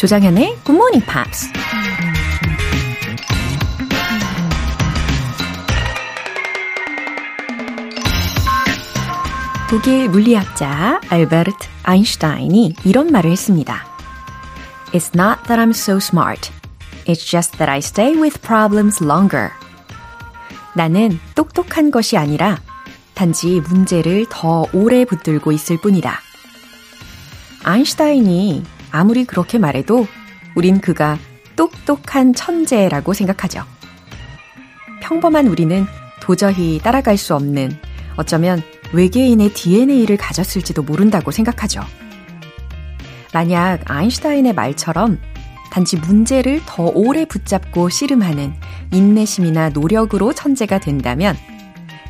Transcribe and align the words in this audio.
조장현의 0.00 0.56
Good 0.64 0.72
Morning 0.72 1.04
Pops. 1.04 1.52
독일 9.68 10.08
물리학자 10.08 11.02
알베르트 11.10 11.68
아인슈타인이 11.82 12.76
이런 12.86 13.08
말을 13.08 13.30
했습니다. 13.30 13.84
It's 14.94 15.14
not 15.14 15.42
that 15.48 15.60
I'm 15.60 15.72
so 15.72 15.98
smart. 15.98 16.50
It's 17.04 17.30
just 17.30 17.58
that 17.58 17.70
I 17.70 17.80
stay 17.80 18.18
with 18.18 18.40
problems 18.40 19.04
longer. 19.04 19.50
나는 20.74 21.20
똑똑한 21.34 21.90
것이 21.90 22.16
아니라 22.16 22.58
단지 23.12 23.60
문제를 23.60 24.24
더 24.30 24.64
오래 24.72 25.04
붙들고 25.04 25.52
있을 25.52 25.78
뿐이다. 25.78 26.18
아인슈타인이 27.64 28.79
아무리 28.90 29.24
그렇게 29.24 29.58
말해도 29.58 30.06
우린 30.54 30.80
그가 30.80 31.18
똑똑한 31.56 32.34
천재라고 32.34 33.12
생각하죠. 33.12 33.64
평범한 35.00 35.46
우리는 35.46 35.86
도저히 36.20 36.78
따라갈 36.78 37.16
수 37.16 37.34
없는 37.34 37.76
어쩌면 38.16 38.62
외계인의 38.92 39.52
DNA를 39.54 40.16
가졌을지도 40.16 40.82
모른다고 40.82 41.30
생각하죠. 41.30 41.82
만약 43.32 43.80
아인슈타인의 43.90 44.54
말처럼 44.54 45.18
단지 45.70 45.96
문제를 45.96 46.60
더 46.66 46.84
오래 46.94 47.24
붙잡고 47.24 47.88
씨름하는 47.88 48.54
인내심이나 48.92 49.70
노력으로 49.70 50.32
천재가 50.32 50.80
된다면 50.80 51.36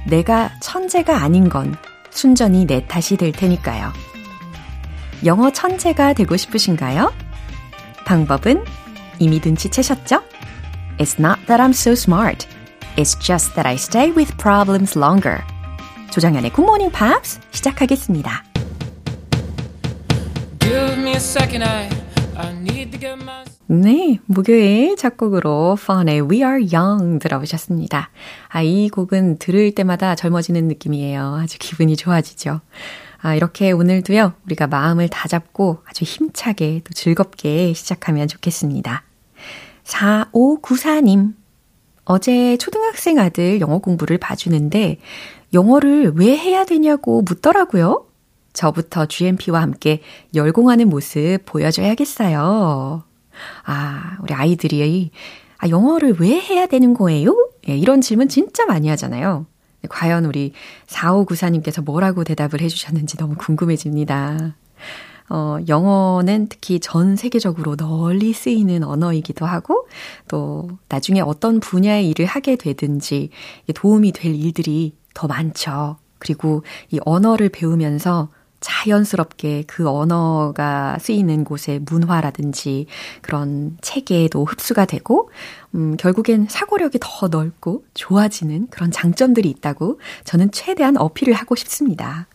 내가 0.06 0.50
천재가 0.60 1.22
아닌 1.22 1.48
건 1.48 1.76
순전히 2.10 2.66
내 2.66 2.86
탓이 2.86 3.16
될 3.16 3.32
테니까요. 3.32 3.92
영어 5.24 5.50
천재가 5.50 6.14
되고 6.14 6.36
싶으신가요? 6.36 7.12
방법은 8.06 8.64
이미 9.18 9.40
눈치채셨죠? 9.44 10.22
It's 10.98 11.18
not 11.18 11.46
that 11.46 11.62
I'm 11.62 11.70
so 11.70 11.92
smart. 11.92 12.46
It's 12.96 13.18
just 13.20 13.54
that 13.54 13.66
I 13.68 13.74
stay 13.74 14.10
with 14.10 14.36
problems 14.38 14.98
longer. 14.98 15.42
조정연의 16.10 16.52
굿모닝 16.52 16.90
팝스 16.90 17.40
시작하겠습니다. 17.50 18.44
네, 23.66 24.18
목요일 24.26 24.96
작곡으로 24.96 25.76
펀의 25.76 26.22
We 26.22 26.38
Are 26.38 26.66
Young 26.72 27.20
들어보셨습니다. 27.20 28.10
아, 28.48 28.62
이 28.62 28.88
곡은 28.88 29.38
들을 29.38 29.72
때마다 29.74 30.16
젊어지는 30.16 30.66
느낌이에요. 30.66 31.38
아주 31.40 31.56
기분이 31.58 31.96
좋아지죠. 31.96 32.60
아, 33.22 33.34
이렇게 33.34 33.70
오늘도요, 33.70 34.32
우리가 34.46 34.66
마음을 34.66 35.08
다잡고 35.08 35.82
아주 35.84 36.04
힘차게 36.04 36.80
또 36.84 36.94
즐겁게 36.94 37.74
시작하면 37.74 38.28
좋겠습니다. 38.28 39.02
4594님. 39.84 41.34
어제 42.04 42.56
초등학생 42.56 43.18
아들 43.18 43.60
영어 43.60 43.78
공부를 43.78 44.18
봐주는데 44.18 44.98
영어를 45.52 46.12
왜 46.16 46.36
해야 46.36 46.64
되냐고 46.64 47.22
묻더라고요. 47.22 48.06
저부터 48.52 49.06
GMP와 49.06 49.60
함께 49.60 50.00
열공하는 50.34 50.88
모습 50.88 51.38
보여줘야겠어요. 51.44 53.04
아, 53.64 54.18
우리 54.22 54.34
아이들이 54.34 55.10
아, 55.58 55.68
영어를 55.68 56.16
왜 56.18 56.40
해야 56.40 56.66
되는 56.66 56.94
거예요? 56.94 57.36
예, 57.68 57.76
이런 57.76 58.00
질문 58.00 58.28
진짜 58.28 58.64
많이 58.64 58.88
하잖아요. 58.88 59.46
과연 59.88 60.24
우리 60.26 60.52
4594님께서 60.86 61.82
뭐라고 61.82 62.24
대답을 62.24 62.60
해주셨는지 62.60 63.16
너무 63.16 63.34
궁금해집니다. 63.36 64.54
어, 65.30 65.58
영어는 65.68 66.48
특히 66.48 66.80
전 66.80 67.14
세계적으로 67.14 67.76
널리 67.76 68.32
쓰이는 68.32 68.82
언어이기도 68.82 69.46
하고, 69.46 69.86
또 70.26 70.68
나중에 70.88 71.20
어떤 71.20 71.60
분야의 71.60 72.08
일을 72.10 72.26
하게 72.26 72.56
되든지 72.56 73.30
도움이 73.74 74.12
될 74.12 74.34
일들이 74.34 74.96
더 75.14 75.28
많죠. 75.28 75.98
그리고 76.18 76.64
이 76.90 76.98
언어를 77.04 77.48
배우면서 77.48 78.28
자연스럽게 78.60 79.64
그 79.66 79.88
언어가 79.88 80.98
쓰이는 81.00 81.44
곳의 81.44 81.80
문화라든지 81.80 82.86
그런 83.22 83.76
체계에도 83.80 84.44
흡수가 84.44 84.84
되고, 84.84 85.30
음, 85.74 85.96
결국엔 85.96 86.46
사고력이 86.48 86.98
더 87.00 87.28
넓고 87.28 87.84
좋아지는 87.94 88.68
그런 88.70 88.90
장점들이 88.90 89.48
있다고 89.50 90.00
저는 90.24 90.50
최대한 90.52 90.96
어필을 90.96 91.34
하고 91.34 91.54
싶습니다. 91.54 92.26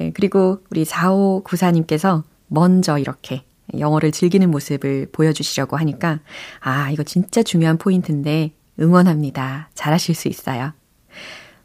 예, 0.00 0.10
그리고 0.10 0.60
우리 0.70 0.84
4594님께서 0.84 2.22
먼저 2.48 2.98
이렇게 2.98 3.44
영어를 3.78 4.12
즐기는 4.12 4.50
모습을 4.50 5.08
보여주시려고 5.12 5.76
하니까, 5.76 6.20
아, 6.60 6.90
이거 6.90 7.02
진짜 7.02 7.42
중요한 7.42 7.78
포인트인데 7.78 8.52
응원합니다. 8.80 9.70
잘하실 9.74 10.14
수 10.14 10.28
있어요. 10.28 10.72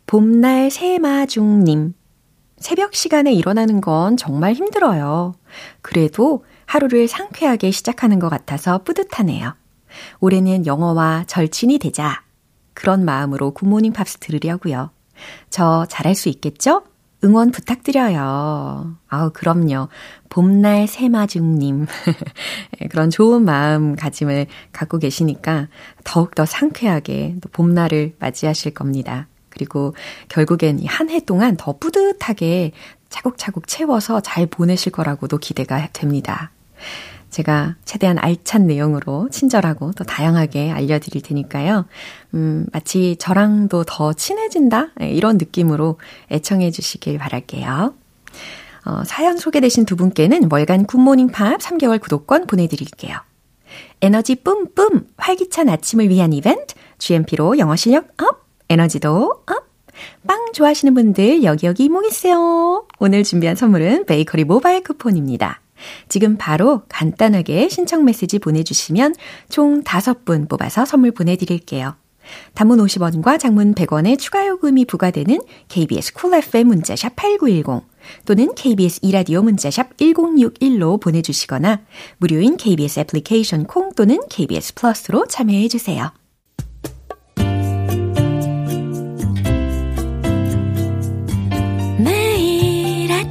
봄날 0.05 0.71
새마중님. 0.71 1.93
새벽 2.57 2.95
시간에 2.95 3.33
일어나는 3.33 3.81
건 3.81 4.17
정말 4.17 4.53
힘들어요. 4.53 5.35
그래도 5.81 6.43
하루를 6.65 7.07
상쾌하게 7.07 7.71
시작하는 7.71 8.19
것 8.19 8.29
같아서 8.29 8.79
뿌듯하네요. 8.83 9.55
올해는 10.19 10.65
영어와 10.65 11.25
절친이 11.27 11.79
되자. 11.79 12.23
그런 12.73 13.05
마음으로 13.05 13.51
굿모닝 13.51 13.93
팝스 13.93 14.17
들으려고요. 14.17 14.91
저 15.49 15.85
잘할 15.89 16.15
수 16.15 16.29
있겠죠? 16.29 16.83
응원 17.23 17.51
부탁드려요. 17.51 18.95
아우, 19.07 19.31
그럼요. 19.33 19.87
봄날 20.29 20.87
새마중님. 20.87 21.87
그런 22.91 23.09
좋은 23.09 23.43
마음가짐을 23.43 24.45
갖고 24.71 24.99
계시니까 24.99 25.67
더욱더 26.03 26.45
상쾌하게 26.45 27.37
또 27.41 27.49
봄날을 27.49 28.15
맞이하실 28.19 28.75
겁니다. 28.75 29.27
그리고 29.57 29.95
결국엔 30.29 30.85
한 30.85 31.09
해 31.09 31.19
동안 31.19 31.57
더 31.57 31.75
뿌듯하게 31.77 32.71
차곡차곡 33.09 33.67
채워서 33.67 34.19
잘 34.19 34.45
보내실 34.45 34.91
거라고도 34.91 35.37
기대가 35.39 35.89
됩니다. 35.93 36.51
제가 37.31 37.75
최대한 37.85 38.17
알찬 38.19 38.67
내용으로 38.67 39.29
친절하고 39.31 39.93
또 39.93 40.03
다양하게 40.03 40.71
알려드릴 40.71 41.21
테니까요. 41.23 41.85
음, 42.35 42.65
마치 42.71 43.15
저랑도 43.17 43.83
더 43.85 44.13
친해진다? 44.13 44.89
예, 45.01 45.09
이런 45.09 45.37
느낌으로 45.37 45.99
애청해 46.31 46.71
주시길 46.71 47.17
바랄게요. 47.17 47.93
어, 48.85 49.03
사연 49.05 49.37
소개되신 49.37 49.85
두 49.85 49.95
분께는 49.95 50.49
월간 50.51 50.85
굿모닝 50.85 51.29
팝 51.29 51.59
3개월 51.59 51.99
구독권 51.99 52.47
보내드릴게요. 52.47 53.17
에너지 54.01 54.35
뿜뿜 54.35 55.07
활기찬 55.17 55.69
아침을 55.69 56.09
위한 56.09 56.31
이벤트 56.31 56.75
GMP로 56.99 57.57
영어 57.57 57.75
실력 57.75 58.07
up 58.21 58.46
에너지도 58.69 59.43
up! 59.45 59.67
빵 60.27 60.51
좋아하시는 60.53 60.93
분들 60.93 61.43
여기 61.43 61.65
여기 61.65 61.85
모이세요. 61.85 62.87
오늘 62.99 63.23
준비한 63.23 63.55
선물은 63.55 64.05
베이커리 64.05 64.43
모바일 64.43 64.83
쿠폰입니다. 64.83 65.61
지금 66.09 66.37
바로 66.37 66.83
간단하게 66.89 67.69
신청 67.69 68.03
메시지 68.03 68.39
보내주시면 68.39 69.15
총 69.49 69.83
5분 69.83 70.49
뽑아서 70.49 70.85
선물 70.85 71.11
보내드릴게요. 71.11 71.95
단문 72.53 72.79
50원과 72.79 73.39
장문 73.39 73.73
100원의 73.73 74.19
추가 74.19 74.45
요금이 74.45 74.85
부과되는 74.85 75.39
KBS 75.69 76.13
쿨 76.13 76.33
FM 76.33 76.67
문자샵 76.67 77.15
8910 77.15 77.87
또는 78.25 78.53
KBS 78.53 78.99
이라디오 79.01 79.41
문자샵 79.43 79.95
1061로 79.97 80.99
보내주시거나 80.99 81.81
무료인 82.17 82.57
KBS 82.57 82.99
애플리케이션 83.01 83.65
콩 83.65 83.93
또는 83.93 84.19
KBS 84.29 84.73
플러스로 84.75 85.25
참여해 85.27 85.69
주세요. 85.69 86.11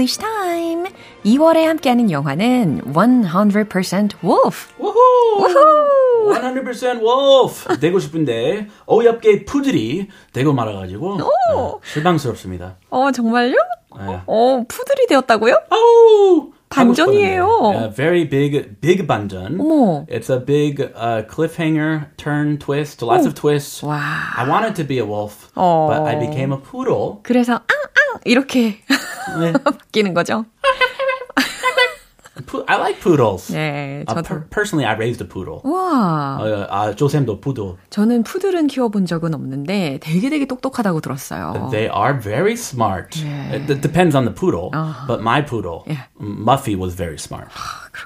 English 0.00 0.18
Time. 0.18 0.88
2월에 1.26 1.64
함께하는 1.64 2.10
영화는 2.10 2.80
100% 2.86 4.12
Wolf. 4.24 4.72
우후! 4.78 4.96
우후! 5.36 6.32
100% 6.32 7.02
wolf 7.02 7.78
되고 7.78 7.98
싶은데 7.98 8.68
어이없게 8.86 9.44
푸들이 9.44 10.08
되고 10.32 10.52
말아가지고 10.54 11.18
네, 11.18 11.24
실망스럽습니다. 11.92 12.76
어, 12.88 13.12
정말요? 13.12 13.56
네. 13.98 14.20
어, 14.26 14.64
푸들이 14.66 15.06
되었다고요? 15.06 15.54
아우! 15.68 16.52
반전이에요. 16.70 17.46
Yeah, 17.62 17.94
very 17.94 18.28
big, 18.28 18.80
big 18.80 19.06
반전. 19.06 19.58
어머. 19.60 20.06
It's 20.08 20.30
a 20.30 20.38
big 20.38 20.80
uh, 20.80 21.24
cliffhanger, 21.28 22.06
turn, 22.16 22.58
twist, 22.58 23.02
lots 23.02 23.26
of 23.26 23.34
twists. 23.34 23.82
와. 23.82 23.98
I 24.36 24.48
wanted 24.48 24.76
to 24.76 24.84
be 24.84 24.98
a 24.98 25.04
wolf, 25.04 25.50
어. 25.56 25.88
but 25.88 26.06
I 26.08 26.18
became 26.18 26.52
a 26.52 26.58
poodle. 26.58 27.18
그래서 27.22 27.54
앙앙 27.54 28.20
이렇게 28.24 28.78
네. 29.40 29.52
바뀌는 29.52 30.14
거죠. 30.14 30.44
I 32.66 32.76
like 32.78 33.00
poodles. 33.00 33.52
네, 33.52 34.02
Uh, 34.08 34.14
저도. 34.14 34.22
per- 34.22 34.44
personally, 34.48 34.84
I 34.86 34.94
raised 34.96 35.20
a 35.20 35.28
poodle. 35.28 35.60
와, 35.62 36.38
어, 36.40 36.66
아, 36.70 36.94
조샘도 36.96 37.40
푸들. 37.40 37.76
저는 37.90 38.22
푸들은 38.22 38.66
키워본 38.66 39.04
적은 39.06 39.34
없는데 39.34 39.98
되게 40.02 40.30
되게 40.30 40.46
똑똑하다고 40.46 41.00
들었어요. 41.00 41.68
They 41.70 41.90
are 41.94 42.18
very 42.18 42.54
smart. 42.54 43.20
Yeah. 43.22 43.56
It, 43.56 43.80
depends 43.82 44.16
on 44.16 44.24
the 44.24 44.32
poodle, 44.34 44.70
but 45.06 45.20
my 45.20 45.44
poodle, 45.44 45.84
Yeah. 45.86 46.06
Muffy, 46.18 46.74
was 46.76 46.94
very 46.96 47.18
smart. 47.18 47.48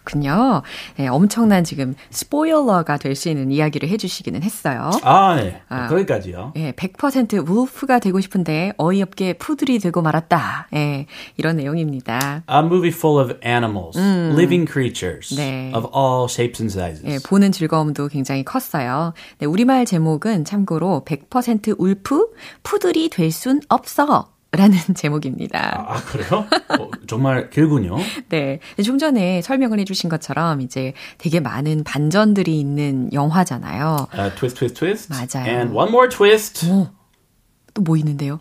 그렇군요. 0.02 0.62
네, 0.96 1.06
엄청난 1.08 1.64
지금 1.64 1.94
스포일러가 2.10 2.96
될 2.98 3.14
수 3.14 3.28
있는 3.28 3.52
이야기를 3.52 3.88
해주시기는 3.90 4.42
했어요. 4.42 4.90
아, 5.04 5.36
네. 5.36 5.62
거기까지요. 5.88 6.52
예, 6.56 6.72
100% 6.72 7.48
울프가 7.48 8.00
되고 8.00 8.20
싶은데 8.20 8.72
어이없게 8.76 9.34
푸들이 9.34 9.78
되고 9.78 10.02
말았다. 10.02 10.68
예, 10.74 11.06
이런 11.36 11.56
내용입니다. 11.56 12.42
A 12.50 12.58
movie 12.58 12.90
full 12.92 13.22
of 13.22 13.38
animals, 13.46 13.96
living 13.98 14.68
creatures 14.70 15.36
네. 15.36 15.70
of 15.74 15.88
all 15.94 16.26
shapes 16.28 16.60
and 16.60 16.72
sizes. 16.76 17.06
예, 17.06 17.18
보는 17.24 17.52
즐거움도 17.52 18.08
굉장히 18.08 18.44
컸어요. 18.44 19.12
네, 19.38 19.46
우리말 19.46 19.84
제목은 19.86 20.44
참고로 20.44 21.04
100% 21.06 21.76
울프, 21.78 22.30
푸들이 22.64 23.08
될 23.10 23.30
순 23.30 23.60
없어. 23.68 24.33
라는 24.56 24.78
제목입니다. 24.94 25.86
아, 25.88 25.96
그래요? 26.04 26.46
어, 26.78 26.90
정말 27.06 27.50
길군요. 27.50 27.96
네. 28.28 28.60
좀 28.84 28.98
전에 28.98 29.42
설명을 29.42 29.78
해주신 29.80 30.08
것처럼 30.10 30.60
이제 30.60 30.92
되게 31.18 31.40
많은 31.40 31.84
반전들이 31.84 32.58
있는 32.58 33.12
영화잖아요. 33.12 34.08
Uh, 34.14 34.34
twist, 34.36 34.58
twist, 34.58 34.78
twist. 34.78 35.12
맞아요. 35.12 35.46
And 35.48 35.74
one 35.74 35.90
more 35.90 36.08
twist. 36.08 36.66
또 36.66 37.80
뭐 37.80 37.96
있는데요? 37.96 38.38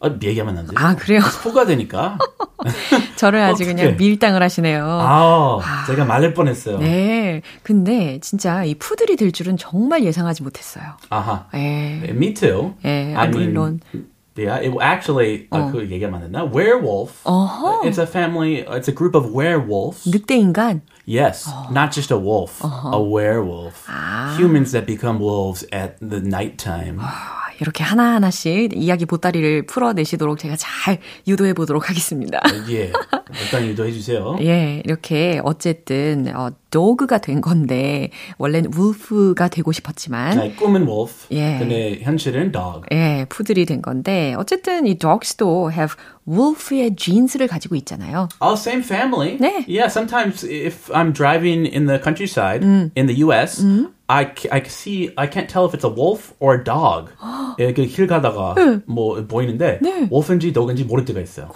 아, 0.00 0.10
얘기하면 0.20 0.58
안 0.58 0.66
돼요. 0.66 0.74
아, 0.74 0.96
그래요? 0.96 1.20
포가 1.44 1.64
되니까. 1.66 2.18
저를 3.14 3.40
아주 3.40 3.62
어떡해. 3.62 3.74
그냥 3.74 3.96
밀당을 3.96 4.42
하시네요. 4.42 4.84
아, 4.84 5.84
제가 5.86 6.04
말릴 6.04 6.34
뻔했어요. 6.34 6.78
네. 6.78 7.42
근데 7.62 8.18
진짜 8.20 8.64
이 8.64 8.74
푸들이 8.74 9.14
될 9.14 9.30
줄은 9.30 9.56
정말 9.56 10.02
예상하지 10.02 10.42
못했어요. 10.42 10.84
아하. 11.10 11.46
예. 11.54 12.02
Me 12.08 12.34
too. 12.34 12.74
예, 12.84 13.14
I 13.14 13.14
아, 13.14 13.28
mean, 13.28 13.52
물론. 13.52 13.80
Yeah, 14.36 14.58
it 14.60 14.72
actually 14.80 15.46
어. 15.50 15.70
그 15.70 15.88
얘기하면 15.90 16.22
안 16.22 16.32
됐나? 16.32 16.44
Werewolf. 16.44 17.20
어허. 17.24 17.82
It's 17.84 17.98
a 17.98 18.06
family. 18.06 18.64
It's 18.64 18.88
a 18.88 18.94
group 18.94 19.14
of 19.14 19.30
werewolves. 19.34 20.08
늑대 20.08 20.36
인간? 20.36 20.80
Yes, 21.04 21.50
not 21.70 21.90
just 21.92 22.12
a 22.12 22.16
wolf, 22.16 22.62
a 22.62 23.00
werewolf. 23.02 23.86
Humans 24.38 24.70
that 24.72 24.86
become 24.86 25.18
wolves 25.20 25.66
at 25.72 25.96
the 25.98 26.20
nighttime. 26.22 26.98
아, 27.00 27.50
이렇게 27.60 27.82
하나하나씩 27.82 28.72
이야기 28.76 29.04
보따리를 29.04 29.66
풀어내시도록 29.66 30.38
제가 30.38 30.54
잘 30.56 30.98
유도해 31.26 31.54
보도록 31.54 31.90
하겠습니다. 31.90 32.40
예, 32.70 32.92
일단 33.42 33.66
유도해 33.66 33.90
주세요. 33.90 34.36
예, 34.40 34.80
이렇게 34.84 35.40
어쨌든 35.42 36.32
어, 36.36 36.50
도그가 36.72 37.18
된 37.18 37.40
건데 37.40 38.10
원래는 38.38 38.72
울프가 38.74 39.46
되고 39.48 39.70
싶었지만 39.70 40.36
네, 40.38 40.54
꿈은 40.56 40.88
wolf. 40.88 41.26
예. 41.30 41.58
근데 41.60 42.00
현실은 42.02 42.50
dog. 42.50 42.80
예, 42.90 43.24
푸들이 43.28 43.64
된 43.66 43.80
건데 43.82 44.34
어쨌든 44.36 44.86
이 44.88 44.96
dogs도 44.98 45.70
have 45.70 45.94
wolf의 46.26 46.96
genes를 46.96 47.46
가지고 47.46 47.76
있잖아요. 47.76 48.28
All 48.42 48.56
same 48.56 48.82
family. 48.82 49.36
네. 49.38 49.64
Yeah, 49.68 49.88
sometimes 49.88 50.42
if 50.44 50.90
I'm 50.92 51.12
driving 51.12 51.66
in 51.66 51.86
the 51.86 52.00
countryside 52.02 52.64
in 52.64 53.06
the 53.06 53.14
U.S., 53.26 53.62
I, 54.08 54.26
c- 54.36 54.48
I 54.50 54.60
see 54.66 55.10
I 55.16 55.26
can't 55.26 55.48
tell 55.48 55.64
if 55.64 55.72
it's 55.74 55.84
a 55.84 55.88
wolf 55.90 56.34
or 56.38 56.54
a 56.58 56.62
dog. 56.64 57.10
예, 57.58 57.72
그길 57.72 58.06
가다가 58.06 58.54
뭐 58.86 59.24
보이는데 59.26 59.78
네. 59.82 60.08
wolf인지 60.10 60.52
dog인지 60.52 60.84
모를 60.84 61.04
때가 61.04 61.20
있어요. 61.20 61.50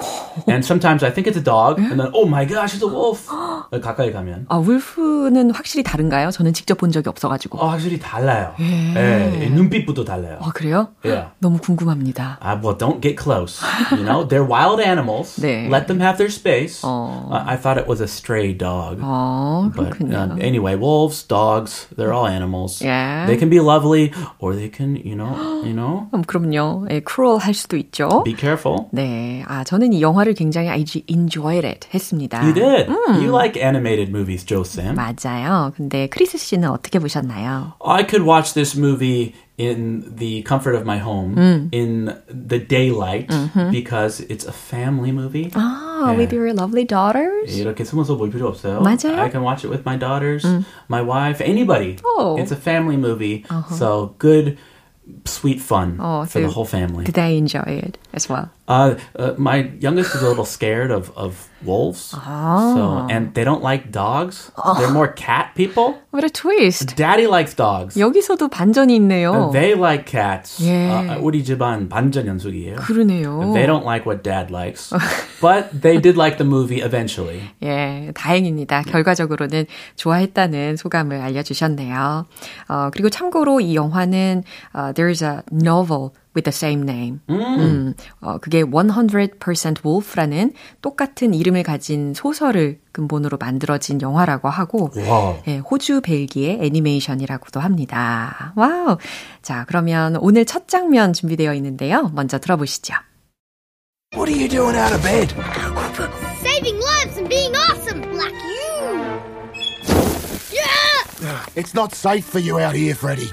And 0.48 0.64
sometimes 0.64 1.04
I 1.04 1.12
think 1.12 1.26
it's 1.30 1.36
a 1.38 1.44
dog, 1.44 1.80
and 1.80 1.96
then 2.00 2.10
oh 2.12 2.26
my 2.28 2.44
gosh, 2.46 2.74
it's 2.76 2.82
a 2.84 2.88
wolf. 2.90 3.28
가까이 3.70 4.10
가면 4.12 4.46
아, 4.48 4.56
울 4.58 4.78
프는 5.06 5.50
확실히 5.50 5.82
다른가요? 5.82 6.30
저는 6.30 6.52
직접 6.52 6.78
본 6.78 6.90
적이 6.90 7.08
없어가지고. 7.08 7.58
어, 7.58 7.68
확실히 7.68 7.98
달라요. 7.98 8.52
예, 8.60 9.48
눈빛부터 9.52 10.04
달라요. 10.04 10.38
아, 10.40 10.50
그래요? 10.52 10.88
Yeah. 11.04 11.30
너무 11.40 11.58
궁금합니다. 11.58 12.38
Ah, 12.40 12.58
well, 12.62 12.76
don't 12.76 13.00
get 13.00 13.16
close. 13.16 13.60
You 13.92 14.04
know, 14.04 14.24
they're 14.26 14.46
wild 14.46 14.80
animals. 14.80 15.36
네. 15.40 15.68
Let 15.70 15.86
them 15.86 16.00
have 16.00 16.16
their 16.18 16.30
space. 16.30 16.82
어. 16.84 17.28
Uh, 17.30 17.42
I 17.46 17.56
thought 17.56 17.78
it 17.78 17.86
was 17.88 18.00
a 18.00 18.06
stray 18.08 18.52
dog. 18.56 18.98
어, 19.02 19.70
But 19.74 19.90
그렇군요. 19.98 20.14
uh, 20.14 20.38
anyway, 20.40 20.74
wolves, 20.76 21.22
dogs, 21.26 21.86
they're 21.96 22.12
all 22.12 22.26
animals. 22.26 22.82
Yeah. 22.82 23.26
They 23.26 23.36
can 23.38 23.48
be 23.50 23.60
lovely 23.60 24.12
or 24.38 24.54
they 24.54 24.68
can, 24.70 24.96
you 24.96 25.14
know, 25.16 25.34
you 25.64 25.74
know, 25.74 26.08
음, 26.14 26.22
그럼요. 26.24 26.86
예, 26.90 27.00
cruel 27.04 27.38
할 27.38 27.54
수도 27.54 27.76
있죠. 27.76 28.22
be 28.24 28.34
careful. 28.34 28.86
네. 28.92 29.44
아, 29.48 29.64
저는 29.64 29.92
이 29.92 30.02
영화를 30.02 30.34
굉장히 30.34 30.68
I 30.68 30.84
enjoyed 31.08 31.66
it 31.66 31.88
했습니다. 31.92 32.42
You 32.42 32.54
did. 32.54 32.88
You 33.22 33.30
like 33.34 33.56
animated 33.56 34.10
movies, 34.10 34.44
Joe 34.44 34.62
Sam. 34.64 34.95
맞아요. 34.95 35.71
근데 35.75 36.07
크리스 36.07 36.37
씨는 36.37 36.69
어떻게 36.69 36.99
보셨나요? 36.99 37.73
I 37.85 38.05
could 38.07 38.25
watch 38.25 38.53
this 38.53 38.77
movie 38.77 39.33
in 39.57 40.15
the 40.17 40.43
comfort 40.43 40.75
of 40.75 40.85
my 40.85 40.97
home, 40.97 41.37
in 41.71 42.15
the 42.27 42.59
daylight, 42.59 43.29
because 43.71 44.21
it's 44.21 44.45
a 44.45 44.51
family 44.51 45.11
movie. 45.11 45.51
아, 45.53 46.11
네. 46.11 46.17
with 46.17 46.33
your 46.33 46.53
lovely 46.53 46.85
daughters? 46.85 47.55
이렇게 47.55 47.83
숨어서 47.83 48.17
볼 48.17 48.31
필요 48.31 48.47
없어요. 48.47 48.81
맞아요. 48.81 49.19
I 49.19 49.29
can 49.29 49.43
watch 49.43 49.63
it 49.63 49.69
with 49.69 49.85
my 49.85 49.97
daughters, 49.97 50.45
my 50.89 51.01
wife, 51.01 51.41
anybody. 51.41 51.97
Oh. 52.03 52.37
It's 52.39 52.51
a 52.51 52.55
family 52.57 52.97
movie, 52.97 53.45
so 53.69 54.15
good, 54.17 54.57
sweet 55.25 55.59
fun 55.61 55.97
Oh, 55.99 56.25
for 56.25 56.39
the 56.39 56.47
so 56.47 56.53
whole 56.53 56.65
family. 56.65 57.05
Did 57.05 57.19
I 57.19 57.37
enjoy 57.37 57.81
it 57.83 57.97
as 58.15 58.29
well? 58.29 58.49
Uh, 58.67 58.95
uh, 59.19 59.33
my 59.37 59.69
youngest 59.81 60.15
is 60.15 60.23
a 60.23 60.27
little 60.27 60.45
scared 60.45 60.91
of, 60.91 61.11
of 61.17 61.49
wolves, 61.65 61.99
so 62.15 63.05
and 63.09 63.33
they 63.33 63.43
don't 63.43 63.61
like 63.61 63.91
dogs. 63.91 64.49
They're 64.77 64.89
more 64.91 65.09
cat 65.09 65.51
people. 65.55 65.99
What 66.11 66.23
a 66.23 66.29
twist. 66.29 66.95
Daddy 66.95 67.27
likes 67.27 67.53
dogs. 67.53 67.99
여기서도 67.99 68.47
반전이 68.47 68.95
있네요. 68.95 69.51
They 69.51 69.75
like 69.75 70.05
cats. 70.05 70.63
예. 70.63 70.87
Uh, 70.89 71.19
우리 71.21 71.43
집안 71.43 71.89
반전 71.89 72.27
연속이에요. 72.27 72.77
그러네요. 72.77 73.51
They 73.53 73.67
don't 73.67 73.83
like 73.83 74.05
what 74.05 74.23
dad 74.23 74.51
likes, 74.51 74.93
but 75.41 75.69
they 75.73 75.99
did 75.99 76.15
like 76.15 76.37
the 76.37 76.47
movie 76.47 76.79
eventually. 76.81 77.41
예, 77.61 78.11
다행입니다. 78.15 78.83
결과적으로는 78.83 79.65
좋아했다는 79.97 80.77
소감을 80.77 81.19
알려주셨네요. 81.19 82.25
어, 82.69 82.89
그리고 82.93 83.09
참고로 83.09 83.59
이 83.59 83.75
영화는 83.75 84.43
어, 84.73 84.93
there's 84.93 85.21
a 85.21 85.41
novel 85.51 86.11
with 86.36 86.44
the 86.44 86.54
same 86.54 86.82
name. 86.82 87.20
음, 87.30 87.94
어, 88.20 88.38
그게 88.38 88.62
100% 88.62 89.84
Wolf라는 89.84 90.52
똑같은 90.82 91.34
이름을 91.34 91.62
가진 91.62 92.14
소설을 92.14 92.78
근본으로 92.92 93.38
만들어진 93.38 94.00
영화라고 94.00 94.48
하고 94.48 94.90
와우. 94.94 95.38
예, 95.48 95.58
호주 95.58 96.02
벨기에 96.02 96.58
애니메이션이라고도 96.60 97.60
합니다. 97.60 98.52
와우. 98.56 98.98
자, 99.42 99.64
그러면 99.66 100.16
오늘 100.20 100.44
첫 100.44 100.68
장면 100.68 101.12
준비되어 101.12 101.54
있는데요. 101.54 102.10
먼저 102.14 102.38
들어보시죠. 102.38 102.94
What 104.14 104.30
are 104.30 104.38
you 104.38 104.48
doing 104.48 104.76
out 104.76 104.94
of 104.94 105.02
bed? 105.02 105.34
Saving 106.40 106.78
lives 106.78 107.18
and 107.18 107.28
being 107.28 107.52
awesome, 107.56 108.00
like 108.16 108.32
you. 108.32 109.20
Yeah! 110.52 111.44
It's 111.56 111.74
not 111.74 111.92
safe 111.92 112.24
for 112.24 112.38
you 112.38 112.58
out 112.60 112.74
here, 112.74 112.94
Freddy. 112.94 113.30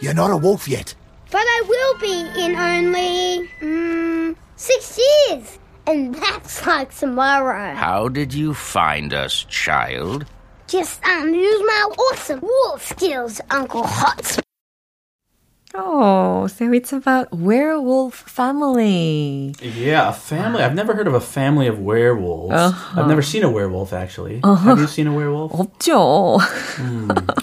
You're 0.00 0.14
not 0.14 0.30
a 0.30 0.36
wolf 0.36 0.68
yet. 0.68 0.94
But 1.30 1.42
I 1.42 1.62
will 1.68 1.98
be 2.00 2.44
in 2.44 2.56
only 2.56 3.48
mm, 3.60 4.36
six 4.56 4.98
years. 4.98 5.58
And 5.86 6.14
that's 6.14 6.66
like 6.66 6.94
tomorrow. 6.94 7.74
How 7.74 8.08
did 8.08 8.34
you 8.34 8.52
find 8.52 9.14
us, 9.14 9.44
child? 9.44 10.26
Just 10.66 11.04
um 11.04 11.34
use 11.34 11.62
my 11.66 11.88
awesome 11.98 12.40
wolf 12.40 12.86
skills, 12.86 13.40
Uncle 13.50 13.84
Hot. 13.84 14.40
Oh, 15.72 16.48
so 16.48 16.72
it's 16.72 16.92
about 16.92 17.30
werewolf 17.32 18.14
family. 18.26 19.54
Yeah, 19.62 20.08
a 20.08 20.12
family. 20.12 20.62
I've 20.64 20.74
never 20.74 20.94
heard 20.94 21.06
of 21.06 21.14
a 21.14 21.20
family 21.20 21.68
of 21.68 21.78
werewolves. 21.78 22.52
Uh-huh. 22.54 23.00
I've 23.00 23.06
never 23.06 23.22
seen 23.22 23.44
a 23.44 23.50
werewolf 23.50 23.92
actually. 23.92 24.40
Have 24.42 24.80
you 24.80 24.88
seen 24.88 25.06
a 25.06 25.14
werewolf? 25.14 25.52
없죠. 25.52 26.38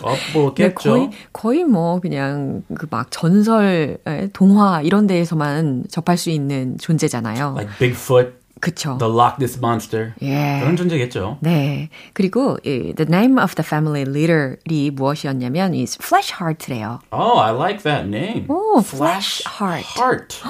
없고 0.04 0.56
네, 0.56 0.74
거의. 0.74 1.10
거의 1.32 1.64
뭐 1.64 2.00
그냥 2.02 2.64
그 2.76 2.88
막 2.90 3.08
전설, 3.12 3.98
에, 4.06 4.28
동화 4.34 4.82
이런 4.82 5.08
데에서만 5.08 5.86
접할 5.90 6.18
수 6.18 6.30
있는 6.30 6.78
존재잖아요. 6.78 7.54
Like 7.58 7.70
Bigfoot, 7.80 8.34
그쵸? 8.61 8.97
the 8.99 9.13
Loch 9.13 9.35
Ness 9.41 9.59
monster. 9.59 10.13
예. 10.23 10.61
그런 10.61 10.77
존재겠죠. 10.77 11.39
네. 11.41 11.89
그리고 12.13 12.59
이, 12.65 12.95
the 12.95 13.07
name 13.09 13.37
of 13.37 13.57
the 13.57 13.65
family 13.67 14.05
leader이 14.05 14.93
무엇이었냐면 14.93 15.75
is 15.75 15.99
Flesh 16.01 16.33
Heart래요. 16.41 17.01
Oh, 17.11 17.39
I 17.41 17.51
like 17.51 17.83
that 17.83 18.07
name. 18.07 18.47
오, 18.49 18.79
Flesh 18.81 19.43
Heart. 19.59 19.99
Heart. 19.99 20.43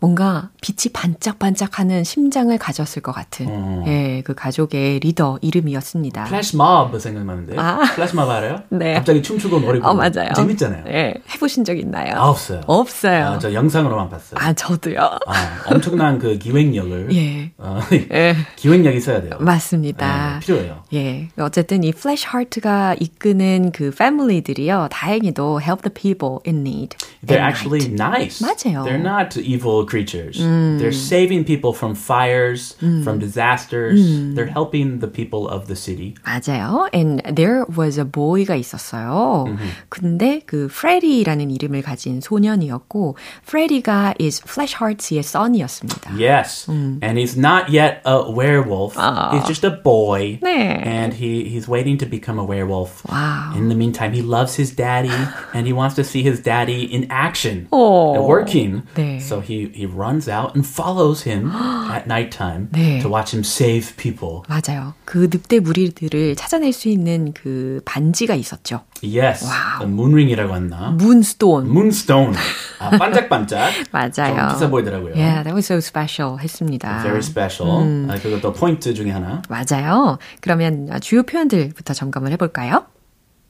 뭔가 0.00 0.50
빛이 0.60 0.92
반짝반짝하는 0.92 2.04
심장을 2.04 2.56
가졌을 2.58 3.02
것 3.02 3.12
같은 3.12 3.46
어. 3.48 3.84
예, 3.86 4.22
그 4.24 4.34
가족의 4.34 5.00
리더 5.00 5.38
이름이었습니다. 5.42 6.26
Flash 6.26 6.56
Mob 6.56 6.98
생각나는데. 6.98 7.56
아. 7.58 7.80
Flash 7.92 8.16
Mob 8.16 8.30
알아요? 8.30 8.62
네. 8.70 8.94
갑자기 8.94 9.22
춤추고 9.22 9.60
노래 9.60 9.80
부르고. 9.80 9.88
어, 9.88 9.94
맞아요. 9.94 10.32
재밌잖아요. 10.34 10.84
예, 10.88 11.14
해보신 11.34 11.64
적 11.64 11.78
있나요? 11.78 12.14
아, 12.14 12.28
없어요. 12.28 12.60
없어요. 12.66 13.26
아, 13.26 13.38
저 13.38 13.52
영상으로만 13.52 14.08
봤어요. 14.10 14.38
아, 14.40 14.52
저도요. 14.52 15.00
아, 15.00 15.62
엄청난 15.66 16.18
그 16.18 16.38
기획력을. 16.38 17.14
예. 17.14 17.52
어, 17.58 17.80
예. 18.12 18.36
기획력이 18.56 18.96
있어야 18.98 19.20
돼요. 19.22 19.36
맞습니다. 19.40 20.34
네, 20.34 20.46
필요해요. 20.46 20.82
예. 20.94 21.28
어쨌든 21.38 21.84
이 21.84 21.92
플래시 21.92 22.26
하트가 22.26 22.94
이끄는 22.98 23.72
그 23.72 23.90
패밀리들이요. 23.90 24.88
다행히도 24.90 25.60
help 25.60 25.82
the 25.82 25.92
people 25.92 26.38
in 26.46 26.66
need. 26.66 26.96
They're 27.26 27.40
actually 27.40 27.88
nice. 27.92 28.44
맞아요. 28.44 28.84
They're 28.84 29.00
not 29.00 29.38
evil 29.40 29.81
creatures. 29.85 30.37
They're 30.39 30.91
saving 30.91 31.45
people 31.45 31.73
from 31.73 31.95
fires, 31.95 32.75
from 33.03 33.19
disasters. 33.19 33.99
They're 34.35 34.45
helping 34.45 34.99
the 34.99 35.07
people 35.07 35.47
of 35.47 35.67
the 35.67 35.75
city. 35.75 36.15
맞아요. 36.25 36.87
And 36.93 37.21
there 37.25 37.65
was 37.75 37.97
a 37.97 38.05
boy가 38.05 38.55
있었어요. 38.55 39.45
근데 39.89 40.41
그 40.45 40.67
프레디라는 40.71 41.51
이름을 41.51 41.81
가진 41.81 42.21
소년이었고 42.21 43.15
프레디가 43.45 44.15
is 44.19 44.41
Flash 44.45 44.75
Heart의 44.75 45.23
son이었습니다. 45.23 46.11
Yes. 46.17 46.67
And 46.69 47.17
he's 47.17 47.37
not 47.37 47.69
yet 47.69 48.01
a 48.05 48.29
werewolf. 48.29 48.95
He's 49.31 49.47
just 49.47 49.63
a 49.63 49.71
boy. 49.71 50.39
네. 50.41 50.81
And 50.85 51.13
he, 51.13 51.49
he's 51.49 51.67
waiting 51.67 51.97
to 51.99 52.05
become 52.05 52.39
a 52.39 52.45
werewolf. 52.45 53.03
Wow. 53.09 53.53
In 53.55 53.69
the 53.69 53.75
meantime, 53.75 54.13
he 54.13 54.21
loves 54.21 54.55
his 54.55 54.71
daddy 54.71 55.11
and 55.53 55.65
he 55.67 55.73
wants 55.73 55.95
to 55.95 56.03
see 56.03 56.23
his 56.23 56.39
daddy 56.41 56.83
in 56.83 57.07
action 57.09 57.67
오. 57.71 58.15
and 58.15 58.25
working. 58.25 58.83
네. 58.95 59.21
So 59.21 59.39
he, 59.39 59.67
he 59.74 59.86
runs 59.86 60.28
out 60.28 60.54
and 60.54 60.66
follows 60.66 61.22
him 61.26 61.50
at 61.90 62.06
nighttime 62.06 62.68
네. 62.72 63.00
to 63.02 63.08
watch 63.08 63.34
him 63.34 63.42
save 63.44 63.96
people. 63.96 64.42
맞아요. 64.48 64.94
그 65.04 65.28
늑대 65.30 65.60
무리들을 65.60 66.36
찾아낼 66.36 66.72
수 66.72 66.88
있는 66.88 67.32
그 67.32 67.80
반지가 67.84 68.34
있었죠. 68.34 68.80
Yes. 69.02 69.44
The 69.80 69.90
moonring이라고 69.90 70.54
했나? 70.54 70.90
문스톤. 70.90 71.66
Moonstone. 71.66 72.34
아, 72.78 72.90
반짝반짝. 72.90 73.72
맞아요. 73.90 74.36
좀 74.36 74.48
비싸 74.54 74.68
보이더라고요. 74.70 75.14
Yeah, 75.14 75.42
that 75.42 75.52
was 75.54 75.66
so 75.66 75.78
special 75.78 76.38
했습니다. 76.38 77.02
Very 77.02 77.18
special. 77.18 78.08
아, 78.10 78.16
그것도 78.18 78.52
포인트 78.52 78.94
중에 78.94 79.10
하나. 79.10 79.42
맞아요. 79.48 80.18
그러면 80.40 80.88
주요 81.00 81.22
표현들부터 81.24 81.94
점검을 81.94 82.30
해볼까요? 82.32 82.86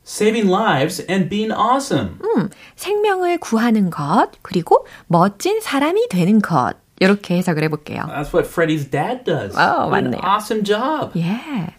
Saving 0.04 0.48
lives 0.48 1.00
and 1.08 1.28
being 1.28 1.52
awesome. 1.52 2.18
생명을 2.76 3.38
구하는 3.38 3.88
것, 3.90 4.30
그리고 4.42 4.86
멋진 5.06 5.60
사람이 5.60 6.08
되는 6.08 6.40
것. 6.40 6.74
이렇게 7.00 7.36
해석을 7.36 7.62
해볼게요. 7.64 8.02
That's 8.08 8.32
what 8.34 8.46
Freddy's 8.48 8.88
dad 8.90 9.24
does. 9.24 9.56
Oh, 9.56 9.88
What 9.88 10.04
an 10.04 10.12
맞네요. 10.12 10.20
awesome 10.24 10.64
job. 10.64 11.12
Yeah. 11.14 11.70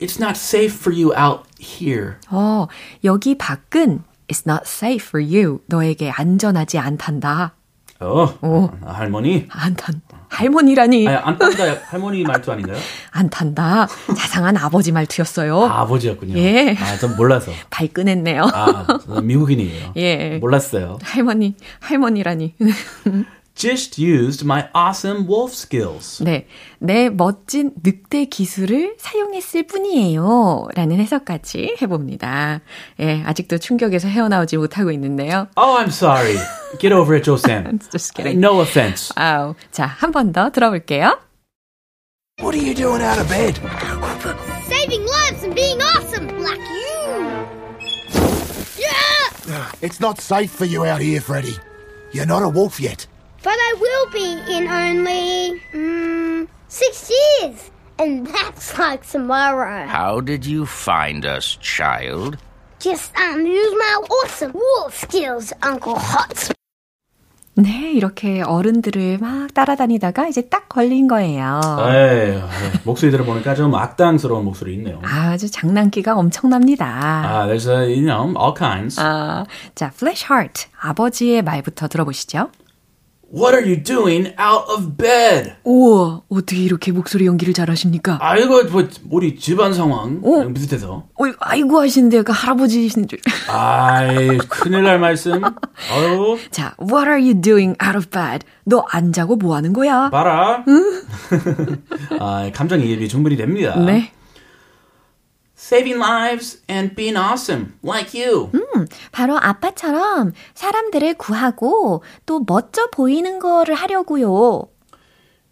It's 0.00 0.18
not 0.18 0.36
safe 0.36 0.74
for 0.74 0.92
you 0.92 1.14
out 1.16 1.44
here. 1.60 2.16
어, 2.30 2.66
여기 3.04 3.36
밖은 3.38 4.02
It's 4.28 4.46
not 4.46 4.62
safe 4.66 5.04
for 5.06 5.22
you. 5.22 5.60
너에게 5.66 6.10
안전하지 6.10 6.78
않단다. 6.78 7.52
어, 8.00 8.70
아, 8.84 8.92
할머니? 8.92 9.46
안탄. 9.50 10.00
할머니라니. 10.32 11.06
아니, 11.06 11.16
안 11.16 11.38
탄다. 11.38 11.64
할머니 11.84 12.22
말투 12.22 12.50
아닌가요? 12.52 12.76
안 13.12 13.28
탄다. 13.28 13.86
자상한 14.16 14.56
아버지 14.56 14.90
말투였어요. 14.90 15.64
아, 15.64 15.82
아버지였군요. 15.82 16.38
예. 16.38 16.74
아, 16.80 16.96
전 16.96 17.16
몰라서. 17.16 17.52
발끈했네요. 17.70 18.48
아, 18.52 18.86
저는 19.04 19.26
미국인이에요. 19.26 19.92
예. 19.98 20.38
몰랐어요. 20.40 20.98
할머니, 21.02 21.54
할머니라니. 21.80 22.54
Just 23.54 23.98
used 23.98 24.44
my 24.44 24.68
awesome 24.74 25.26
wolf 25.28 25.52
skills. 25.52 26.22
네. 26.24 26.46
내 26.78 27.10
멋진 27.10 27.72
늑대 27.82 28.24
기술을 28.24 28.94
사용했을 28.98 29.66
뿐이에요. 29.66 30.68
라는 30.74 30.98
해석까지 31.00 31.76
해봅니다. 31.82 32.62
예, 33.00 33.22
아직도 33.26 33.58
충격에서 33.58 34.08
헤어나오지 34.08 34.56
못하고 34.56 34.90
있는데요. 34.92 35.48
Oh, 35.56 35.76
I'm 35.78 35.88
sorry. 35.90 36.38
Get 36.80 36.94
over 36.94 37.14
it, 37.14 37.24
Joe-san. 37.24 37.78
Just 37.92 38.14
kidding. 38.14 38.40
No 38.40 38.60
offense. 38.60 39.12
아우. 39.16 39.54
자, 39.70 39.84
한 39.84 40.12
번 40.12 40.32
더 40.32 40.48
들어볼게요. 40.50 41.18
What 42.40 42.56
are 42.56 42.64
you 42.66 42.74
doing 42.74 43.02
out 43.02 43.18
of 43.20 43.28
bed? 43.28 43.60
Saving 44.66 45.04
lives 45.04 45.44
and 45.44 45.54
being 45.54 45.78
awesome, 45.82 46.26
like 46.42 46.58
you. 46.58 47.46
Yeah! 48.80 49.70
It's 49.82 50.00
not 50.00 50.20
safe 50.20 50.50
for 50.50 50.64
you 50.64 50.86
out 50.86 51.02
here, 51.02 51.20
Freddy. 51.20 51.54
You're 52.12 52.26
not 52.26 52.42
a 52.42 52.48
wolf 52.48 52.80
yet. 52.80 53.06
But 53.43 53.53
I 53.53 53.73
will 53.79 54.11
be 54.11 54.27
in 54.53 54.67
only 54.67 55.61
mm, 55.73 56.47
six 56.67 57.09
years. 57.09 57.71
And 57.99 58.27
that's 58.27 58.77
like 58.77 59.05
tomorrow. 59.09 59.87
How 59.87 60.21
did 60.21 60.45
you 60.45 60.65
find 60.65 61.25
us, 61.25 61.57
child? 61.61 62.37
Just 62.79 63.11
um 63.17 63.45
use 63.45 63.73
my 63.73 64.03
awesome 64.21 64.53
wolf 64.53 64.93
skills, 64.95 65.51
Uncle 65.63 65.95
Hot. 65.97 66.53
네, 67.55 67.91
이렇게 67.91 68.43
어른들을 68.43 69.17
막 69.17 69.51
따라다니다가 69.51 70.27
이제 70.27 70.47
딱 70.47 70.69
걸린 70.69 71.07
거예요. 71.07 71.59
에이, 71.89 72.39
목소리 72.83 73.09
들어보니까 73.09 73.55
좀 73.55 73.73
악당스러운 73.73 74.45
목소리 74.45 74.75
있네요. 74.75 75.01
아주 75.03 75.49
장난기가 75.49 76.15
엄청납니다. 76.15 76.85
아, 76.85 77.47
there's 77.47 77.67
a, 77.67 77.89
you 77.89 78.05
know, 78.05 78.31
all 78.39 78.53
kinds. 78.55 78.99
아, 79.01 79.45
자, 79.73 79.87
Flash 79.91 80.31
Heart 80.31 80.67
아버지의 80.79 81.41
말부터 81.41 81.87
들어보시죠. 81.87 82.51
What 83.34 83.54
are 83.56 83.64
you 83.66 83.82
doing 83.82 84.28
out 84.38 84.70
of 84.70 84.96
bed? 84.98 85.52
우와, 85.64 86.20
어떻게 86.28 86.60
이렇게 86.60 86.92
목소리 86.92 87.24
연기를 87.24 87.54
잘하십니까? 87.54 88.18
아이고, 88.20 88.64
뭐, 88.64 88.86
우리 89.10 89.36
집안 89.36 89.72
상황 89.72 90.20
어? 90.22 90.46
비슷해서. 90.52 91.04
어이, 91.14 91.32
아이고 91.38 91.80
하시는데 91.80 92.18
약간 92.18 92.36
할아버지신 92.36 93.08
줄. 93.08 93.18
아이, 93.48 94.36
큰일 94.36 94.82
날 94.82 94.98
말씀. 94.98 95.42
아유, 95.42 96.38
자, 96.52 96.74
What 96.78 97.08
are 97.08 97.18
you 97.22 97.40
doing 97.40 97.74
out 97.82 97.96
of 97.96 98.08
bed? 98.10 98.44
너 98.64 98.84
안 98.90 99.12
자고 99.14 99.36
뭐 99.36 99.56
하는 99.56 99.72
거야? 99.72 100.10
봐라. 100.10 100.62
아, 102.20 102.50
감정이입이 102.54 103.08
충분히 103.08 103.36
됩니다. 103.36 103.78
네. 103.80 104.12
Saving 105.61 105.97
lives 105.97 106.61
and 106.69 106.95
being 106.95 107.17
awesome, 107.17 107.73
like 107.83 108.13
you. 108.13 108.51
바로 109.11 109.37
아빠처럼 109.41 110.33
사람들을 110.53 111.15
구하고 111.15 112.03
또 112.27 112.43
멋져 112.45 112.89
보이는 112.91 113.39
거를 113.39 113.73
하려고요. 113.73 114.69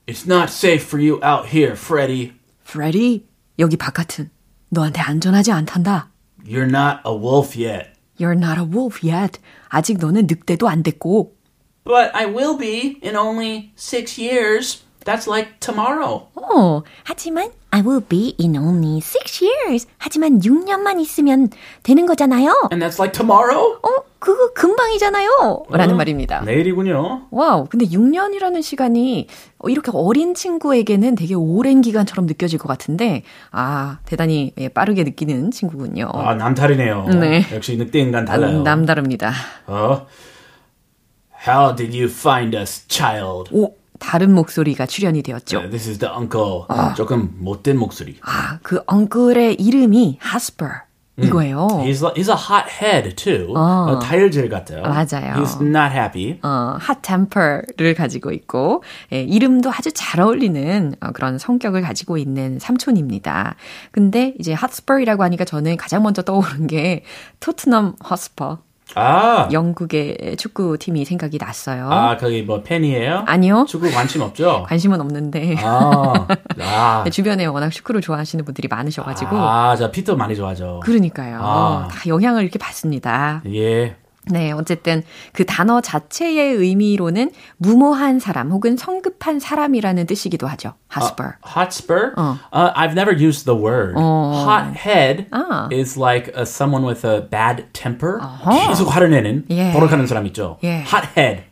It's 0.07 0.27
not 0.31 0.51
safe 0.51 0.85
for 0.85 1.03
you 1.03 1.19
out 1.23 1.49
here, 1.49 1.73
Freddy. 1.73 2.33
프레디, 2.65 3.25
여기 3.57 3.77
바깥은 3.77 4.29
너한테 4.69 5.01
안전하지 5.01 5.51
않단다. 5.51 6.11
You're 6.45 6.69
not 6.69 6.99
a 7.03 7.11
wolf 7.11 7.57
yet. 7.59 7.89
You're 8.19 8.37
not 8.37 8.59
a 8.59 8.65
wolf 8.65 8.99
yet. 9.03 9.39
아직 9.69 9.97
너는 9.97 10.27
늑대도 10.27 10.69
안 10.69 10.83
됐고. 10.83 11.35
But 11.83 12.11
I 12.13 12.25
will 12.27 12.57
be 12.57 12.99
in 13.03 13.15
only 13.15 13.71
six 13.75 14.21
years. 14.21 14.83
That's 15.10 15.26
like 15.28 15.58
tomorrow. 15.58 16.28
어, 16.36 16.82
하지만 17.02 17.50
I 17.72 17.80
will 17.82 18.00
be 18.00 18.36
in 18.38 18.56
only 18.56 18.98
six 18.98 19.42
years. 19.44 19.88
하지만 19.98 20.38
6년만 20.38 21.00
있으면 21.00 21.48
되는 21.82 22.06
거잖아요. 22.06 22.68
And 22.70 22.84
that's 22.84 23.00
like 23.00 23.10
tomorrow? 23.12 23.78
어, 23.82 24.04
그거 24.20 24.52
금방이잖아요. 24.52 25.64
라는 25.70 25.96
말입니다. 25.96 26.42
내일이군요. 26.42 27.22
와우, 27.32 27.66
근데 27.68 27.86
6년이라는 27.86 28.62
시간이 28.62 29.26
이렇게 29.66 29.90
어린 29.92 30.34
친구에게는 30.34 31.16
되게 31.16 31.34
오랜 31.34 31.80
기간처럼 31.80 32.26
느껴질 32.26 32.60
것 32.60 32.68
같은데, 32.68 33.24
아, 33.50 33.98
대단히 34.04 34.52
예, 34.58 34.68
빠르게 34.68 35.02
느끼는 35.02 35.50
친구군요. 35.50 36.08
아, 36.14 36.34
남다르네요. 36.36 37.06
네. 37.18 37.44
역시 37.52 37.76
늑대 37.76 37.98
인간 37.98 38.24
달라요. 38.24 38.62
남다릅니다. 38.62 39.32
어? 39.66 40.06
How 41.48 41.74
did 41.74 41.96
you 41.98 42.08
find 42.08 42.56
us, 42.56 42.86
child? 42.86 43.50
오, 43.52 43.74
다른 44.00 44.34
목소리가 44.34 44.86
출연이 44.86 45.22
되었죠. 45.22 45.58
Uh, 45.58 45.70
This 45.70 45.88
is 45.88 45.98
the 45.98 46.12
uncle. 46.12 46.64
조금 46.96 47.36
못된 47.38 47.78
목소리. 47.78 48.16
아, 48.22 48.58
그 48.62 48.82
엉클의 48.86 49.54
이름이 49.60 50.18
Hasper. 50.24 50.80
이거예요. 51.22 51.66
He's 51.84 52.00
he's 52.14 52.30
a 52.30 52.34
hot 52.34 52.66
head 52.80 53.14
too. 53.14 53.52
어. 53.54 53.60
어, 53.90 53.98
다혈질 53.98 54.48
같아요. 54.48 54.82
맞아요. 54.82 55.34
He's 55.34 55.60
not 55.60 55.92
happy. 55.94 56.38
어, 56.42 56.78
hot 56.80 57.02
temper를 57.02 57.94
가지고 57.94 58.32
있고, 58.32 58.82
예, 59.12 59.22
이름도 59.22 59.70
아주 59.70 59.92
잘 59.92 60.22
어울리는 60.22 60.94
어, 61.00 61.10
그런 61.12 61.36
성격을 61.36 61.82
가지고 61.82 62.16
있는 62.16 62.58
삼촌입니다. 62.58 63.56
근데 63.90 64.34
이제 64.38 64.54
핫스퍼이라고 64.54 65.22
하니까 65.24 65.44
저는 65.44 65.76
가장 65.76 66.02
먼저 66.02 66.22
떠오른 66.22 66.66
게 66.66 67.04
토트넘 67.40 67.96
핫스퍼. 68.00 68.58
아, 68.94 69.48
영국의 69.52 70.36
축구팀이 70.38 71.04
생각이 71.04 71.38
났어요. 71.38 71.88
아 71.90 72.16
거기 72.16 72.42
뭐 72.42 72.62
팬이에요? 72.62 73.24
아니요. 73.26 73.64
축구 73.68 73.90
관심 73.90 74.22
없죠? 74.22 74.64
관심은 74.68 75.00
없는데. 75.00 75.56
아, 75.58 76.26
아, 76.60 77.04
주변에 77.10 77.46
워낙 77.46 77.70
축구를 77.70 78.00
좋아하시는 78.00 78.44
분들이 78.44 78.68
많으셔가지고. 78.68 79.36
아, 79.36 79.76
저 79.76 79.90
피터 79.90 80.16
많이 80.16 80.34
좋아하죠. 80.36 80.80
그러니까요. 80.82 81.38
아. 81.42 81.88
다 81.90 82.00
영향을 82.06 82.42
이렇게 82.42 82.58
받습니다. 82.58 83.42
예. 83.52 83.96
네, 84.26 84.52
어쨌든 84.52 85.02
그 85.32 85.44
단어 85.46 85.80
자체의 85.80 86.54
의미로는 86.54 87.30
무모한 87.56 88.20
사람 88.20 88.50
혹은 88.50 88.76
성급한 88.76 89.40
사람이라는 89.40 90.06
뜻이기도 90.06 90.46
하죠. 90.48 90.74
hotspur. 90.94 91.32
Hotspur? 91.56 92.12
어. 92.16 92.36
Uh, 92.52 92.72
I've 92.74 92.92
never 92.92 93.12
used 93.12 93.46
the 93.46 93.58
word. 93.58 93.94
어. 93.96 94.44
Hot 94.46 94.76
head 94.76 95.26
아. 95.30 95.68
is 95.72 95.98
like 95.98 96.30
uh, 96.36 96.42
someone 96.44 96.84
with 96.86 97.04
a 97.06 97.22
bad 97.28 97.64
temper. 97.72 98.18
어허. 98.20 98.68
계속 98.68 98.94
화를 98.94 99.10
내는 99.10 99.46
예. 99.50 99.72
버럭하는 99.72 100.06
사람 100.06 100.26
있죠. 100.26 100.58
예. 100.64 100.82
Hot 100.82 101.08
head. 101.16 101.44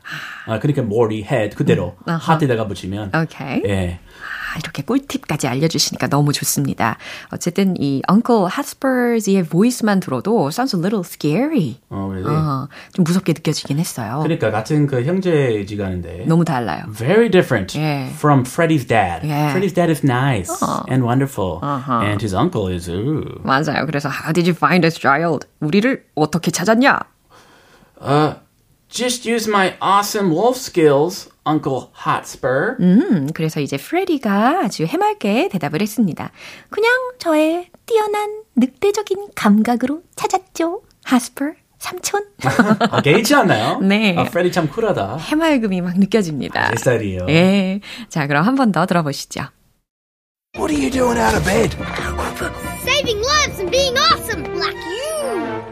아, 0.47 0.59
그러니까 0.59 0.83
머리, 0.83 1.23
head 1.23 1.57
그대로 1.57 1.97
어허. 2.07 2.33
hot에다가 2.33 2.67
붙이면 2.69 3.13
오케이. 3.15 3.63
예. 3.67 4.01
아, 4.49 4.59
이렇게 4.59 4.83
꿀팁까지 4.83 5.47
알려주시니까 5.47 6.07
너무 6.09 6.33
좋습니다. 6.33 6.97
어쨌든 7.31 7.75
이 7.79 8.01
Uncle 8.11 8.47
Hotspur의 8.51 9.45
voice만 9.45 10.01
들어도 10.01 10.49
sounds 10.49 10.75
a 10.75 10.81
little 10.81 11.05
scary. 11.05 11.77
어, 11.91 12.09
really? 12.11 12.35
어, 12.35 12.69
좀 12.95 13.05
무섭게 13.05 13.35
느껴지긴 13.35 13.79
했어요. 13.79 14.21
그러니까 14.23 14.51
같은 14.51 14.87
그 14.87 15.05
형제지간인데 15.05 16.25
너무 16.27 16.45
달라요. 16.45 16.85
very 16.93 17.29
different 17.31 17.79
예. 17.79 18.09
from 18.15 18.45
Freddie's 18.45 18.87
dad. 18.87 19.27
예. 19.27 19.51
Freddie's 19.53 19.75
dad 19.75 19.91
is 19.91 20.05
nice 20.05 20.51
and 20.89 21.05
wonderful, 21.05 21.61
어허. 21.61 22.03
and 22.05 22.23
his 22.25 22.35
uncle 22.35 22.73
is 22.73 22.89
ooh. 22.89 23.25
맞아요. 23.45 23.85
그래서 23.87 24.09
How 24.09 24.33
did 24.33 24.49
you 24.49 24.55
find 24.57 24.85
us, 24.87 24.99
child? 24.99 25.47
우리를 25.61 26.05
어떻게 26.15 26.51
찾았냐? 26.51 26.99
Uh, 28.01 28.35
just 28.89 29.27
use 29.29 29.49
my 29.49 29.75
awesome 29.83 30.31
wolf 30.31 30.57
skills, 30.57 31.29
Uncle 31.49 31.89
Hotspur. 32.07 32.77
음, 32.81 33.29
그래서 33.33 33.61
이제 33.61 33.77
프레디가 33.77 34.61
아주 34.65 34.85
해맑게 34.85 35.49
대답을 35.51 35.81
했습니다. 35.81 36.31
그냥 36.71 36.93
저의 37.19 37.71
뛰어난 37.87 38.43
늑대적인 38.57 39.29
감각으로 39.35 40.03
찾았죠. 40.17 40.83
하스퍼 41.05 41.47
삼촌. 41.79 42.25
아, 42.91 43.01
개의치 43.03 43.35
않나요? 43.35 43.79
네. 43.81 44.17
아, 44.19 44.25
프레디 44.25 44.51
참 44.53 44.69
쿨하다. 44.69 45.17
해맑음이 45.19 45.81
막 45.81 45.97
느껴집니다. 45.99 46.71
내 46.71 46.77
스타일이에요. 46.77 47.27
예. 47.29 47.81
자, 48.09 48.27
그럼 48.27 48.45
한 48.45 48.57
번 48.57 48.73
더 48.73 48.85
들어보시죠. 48.85 49.43
What 50.57 50.73
are 50.75 50.83
you 50.83 50.91
doing 50.91 51.19
out 51.21 51.37
of 51.37 51.45
bed? 51.45 51.77
Saving 52.83 53.21
lives 53.23 53.61
and 53.61 53.71
being 53.71 53.95
awesome, 53.97 54.43
like 54.59 54.75
you. 54.75 55.63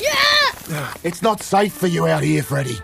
Yeah! 0.00 0.92
It's 1.02 1.22
not 1.22 1.42
safe 1.42 1.72
for 1.72 1.86
you 1.88 2.06
out 2.06 2.22
here, 2.22 2.42
Freddy. 2.42 2.78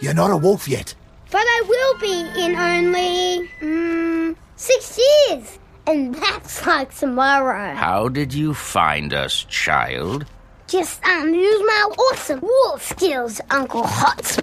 You're 0.00 0.14
not 0.14 0.30
a 0.30 0.36
wolf 0.36 0.68
yet. 0.68 0.94
But 1.30 1.42
I 1.46 1.62
will 1.68 1.98
be 2.00 2.26
in 2.44 2.56
only 2.56 3.48
mm, 3.62 4.34
six 4.56 4.98
years. 4.98 5.58
And 5.86 6.14
that's 6.14 6.66
like 6.66 6.94
tomorrow. 6.94 7.74
How 7.74 8.08
did 8.08 8.34
you 8.34 8.52
find 8.52 9.14
us, 9.14 9.44
child? 9.48 10.26
Just 10.66 11.02
um 11.06 11.32
use 11.34 11.62
my 11.66 11.82
awesome 11.98 12.40
wolf 12.42 12.82
skills, 12.82 13.40
Uncle 13.50 13.82
Hot. 13.86 14.40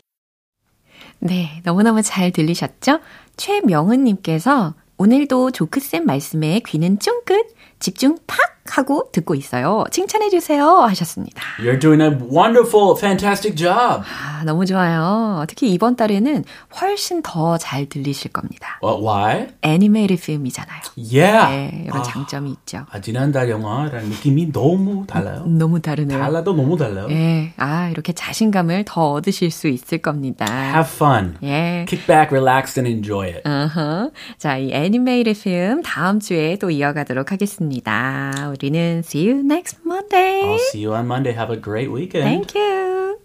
네, 1.19 1.61
너무너무 1.63 2.01
잘 2.03 2.31
들리셨죠? 2.31 2.99
최명은님께서 3.37 4.75
오늘도 4.97 5.51
조크쌤 5.51 6.05
말씀에 6.05 6.61
귀는 6.65 6.99
쫑긋, 6.99 7.53
집중 7.79 8.17
팍 8.27 8.56
하고 8.71 9.09
듣고 9.11 9.35
있어요. 9.35 9.83
칭찬해 9.91 10.29
주세요. 10.29 10.65
하셨습니다. 10.81 11.41
You're 11.59 11.79
doing 11.79 12.01
a 12.01 12.09
wonderful, 12.09 12.95
fantastic 12.97 13.55
job. 13.55 14.03
아, 14.03 14.43
너무 14.45 14.65
좋아요. 14.65 15.45
특히 15.47 15.71
이번 15.71 15.95
달에는 15.95 16.43
훨씬 16.81 17.21
더 17.21 17.57
잘 17.57 17.85
들리실 17.87 18.31
겁니다. 18.31 18.79
Well, 18.83 19.01
why? 19.03 19.47
애니메이트 19.61 20.15
필름이잖아요. 20.17 20.81
Yeah. 20.97 21.47
네, 21.49 21.83
이런 21.85 21.99
아, 21.99 22.03
장점이 22.03 22.51
있죠. 22.51 22.85
아, 22.91 22.99
지난달 23.01 23.49
영화랑 23.49 24.09
느낌이 24.09 24.51
너무 24.51 25.05
달라요. 25.07 25.43
너무 25.47 25.81
다르네요. 25.81 26.19
달라도 26.19 26.53
너무 26.53 26.77
달라요. 26.77 27.07
예, 27.09 27.53
아, 27.57 27.89
이렇게 27.89 28.13
자신감을 28.13 28.85
더 28.85 29.11
얻으실 29.11 29.51
수 29.51 29.67
있을 29.67 29.99
겁니다. 29.99 30.45
Have 30.45 30.89
fun. 30.95 31.37
예. 31.43 31.85
Kick 31.87 32.05
back, 32.07 32.29
relax, 32.31 32.79
and 32.79 32.89
enjoy 32.89 33.27
it. 33.27 33.41
어허. 33.47 34.11
자, 34.37 34.57
이 34.57 34.71
애니메이트 34.71 35.33
필름 35.33 35.81
다음 35.81 36.19
주에 36.19 36.57
또 36.57 36.69
이어가도록 36.69 37.31
하겠습니다. 37.31 38.31
우리는 38.57 39.03
see 39.05 39.29
you 39.29 39.39
next 39.43 39.77
Monday. 39.85 40.41
I'll 40.43 40.59
see 40.71 40.81
you 40.83 40.93
on 40.93 41.05
Monday. 41.05 41.33
Have 41.33 41.51
a 41.53 41.61
great 41.61 41.91
weekend. 41.91 42.25
Thank 42.25 42.55
you. 42.57 43.19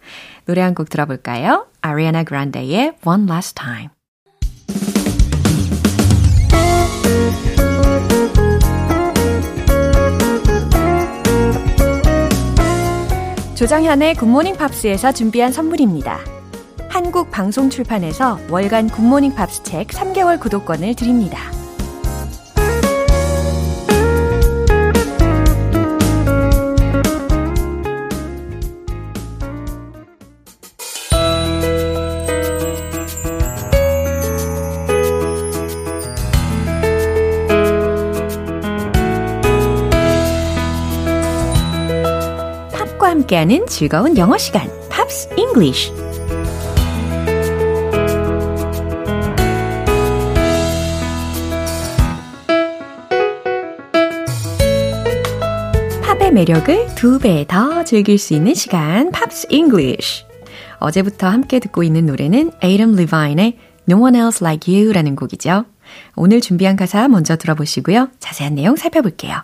노래 0.45 0.61
한 0.61 0.75
곡 0.75 0.91
들어볼까요? 0.91 1.67
Ariana 1.81 2.25
Grande의 2.27 2.93
One 3.05 3.27
Last 3.31 3.55
Time. 3.55 3.89
조정현의 13.55 14.15
굿모닝 14.17 14.57
팝스에서 14.57 15.13
준비한 15.13 15.53
선물입니다. 15.53 16.19
한국 16.89 17.31
방송 17.31 17.71
출판에서 17.71 18.39
월간 18.51 18.89
굿모닝 18.89 19.35
팝스 19.35 19.63
책 19.63 19.89
3개월 19.89 20.41
구독권을 20.41 20.95
드립니다. 20.95 21.39
함께하는 43.43 43.67
즐거운 43.67 44.17
영어 44.17 44.39
시간, 44.39 44.71
Pops 44.89 45.29
English. 45.37 45.93
팝의 56.03 56.33
매력을 56.33 56.95
두 56.95 57.19
배 57.19 57.45
더 57.47 57.85
즐길 57.85 58.19
수 58.19 58.35
있는 58.35 58.55
시간, 58.55 59.11
Pops 59.11 59.49
English. 59.51 60.25
어제부터 60.79 61.29
함께 61.29 61.59
듣고 61.59 61.83
있는 61.83 62.07
노래는 62.07 62.53
Adam 62.63 62.95
Levine의 62.97 63.59
No 63.89 64.03
One 64.03 64.17
Else 64.19 64.45
Like 64.45 64.73
You라는 64.73 65.17
곡이죠. 65.17 65.65
오늘 66.17 66.41
준비한 66.41 66.77
가사 66.77 67.09
먼저 67.09 67.37
들어보시고요. 67.37 68.09
자세한 68.21 68.55
내용 68.55 68.77
살펴볼게요. 68.77 69.43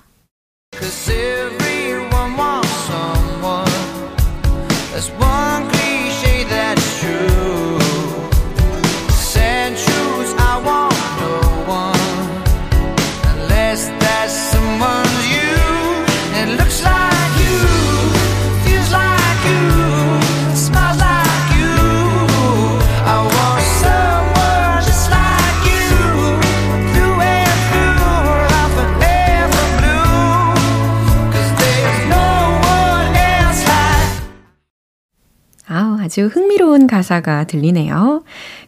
아주 36.18 36.26
흥미로운 36.26 36.88
가사가 36.88 37.44
들리네요. 37.44 38.24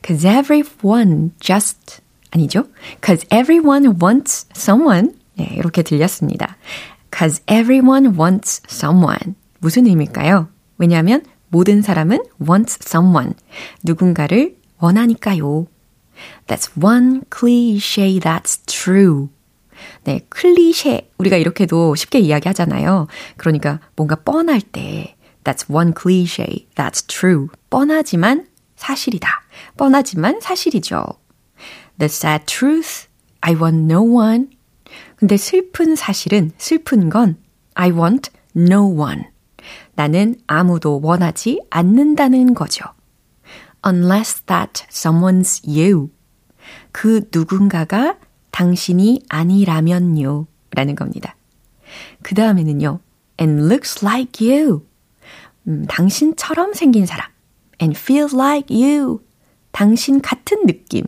Cause 0.06 0.24
everyone 0.24 1.32
just, 1.40 2.00
아니죠? 2.30 2.68
Cause 3.04 3.26
everyone 3.32 3.96
wants 4.00 4.46
someone. 4.56 5.16
네, 5.36 5.52
이렇게 5.56 5.82
들렸습니다. 5.82 6.56
Cause 7.12 7.42
everyone 7.50 8.16
wants 8.16 8.62
someone. 8.70 9.34
무슨 9.58 9.86
의미일까요? 9.86 10.48
왜냐하면 10.78 11.24
모든 11.48 11.82
사람은 11.82 12.22
wants 12.40 12.78
someone. 12.86 13.34
누군가를 13.82 14.54
원하니까요. 14.78 15.66
That's 16.46 16.70
one 16.80 17.22
cliche 17.36 18.20
that's 18.20 18.64
true. 18.66 19.28
네, 20.04 20.20
클리셰. 20.28 21.08
우리가 21.18 21.36
이렇게도 21.36 21.96
쉽게 21.96 22.20
이야기하잖아요. 22.20 23.08
그러니까 23.36 23.80
뭔가 23.96 24.14
뻔할 24.14 24.60
때 24.60 25.16
That's 25.44 25.68
one 25.68 25.92
cliche. 25.96 26.66
That's 26.74 27.06
true. 27.06 27.48
뻔하지만 27.70 28.46
사실이다. 28.76 29.28
뻔하지만 29.76 30.40
사실이죠. 30.40 31.04
The 31.98 32.06
sad 32.06 32.46
truth. 32.46 33.08
I 33.40 33.54
want 33.54 33.92
no 33.92 34.02
one. 34.02 34.48
근데 35.16 35.36
슬픈 35.36 35.96
사실은 35.96 36.52
슬픈 36.58 37.10
건 37.10 37.36
I 37.74 37.90
want 37.90 38.30
no 38.56 38.86
one. 38.86 39.24
나는 39.94 40.36
아무도 40.46 41.00
원하지 41.02 41.60
않는다는 41.70 42.54
거죠. 42.54 42.84
Unless 43.86 44.42
that 44.42 44.84
someone's 44.90 45.66
you. 45.66 46.10
그 46.92 47.22
누군가가 47.32 48.18
당신이 48.50 49.22
아니라면요. 49.28 50.46
라는 50.72 50.94
겁니다. 50.94 51.36
그 52.22 52.34
다음에는요. 52.34 53.00
And 53.40 53.64
looks 53.64 54.04
like 54.04 54.46
you. 54.46 54.86
음, 55.66 55.86
당신처럼 55.88 56.74
생긴 56.74 57.06
사람. 57.06 57.28
And 57.80 57.98
feels 57.98 58.34
like 58.34 58.74
you. 58.74 59.20
당신 59.72 60.20
같은 60.20 60.66
느낌. 60.66 61.06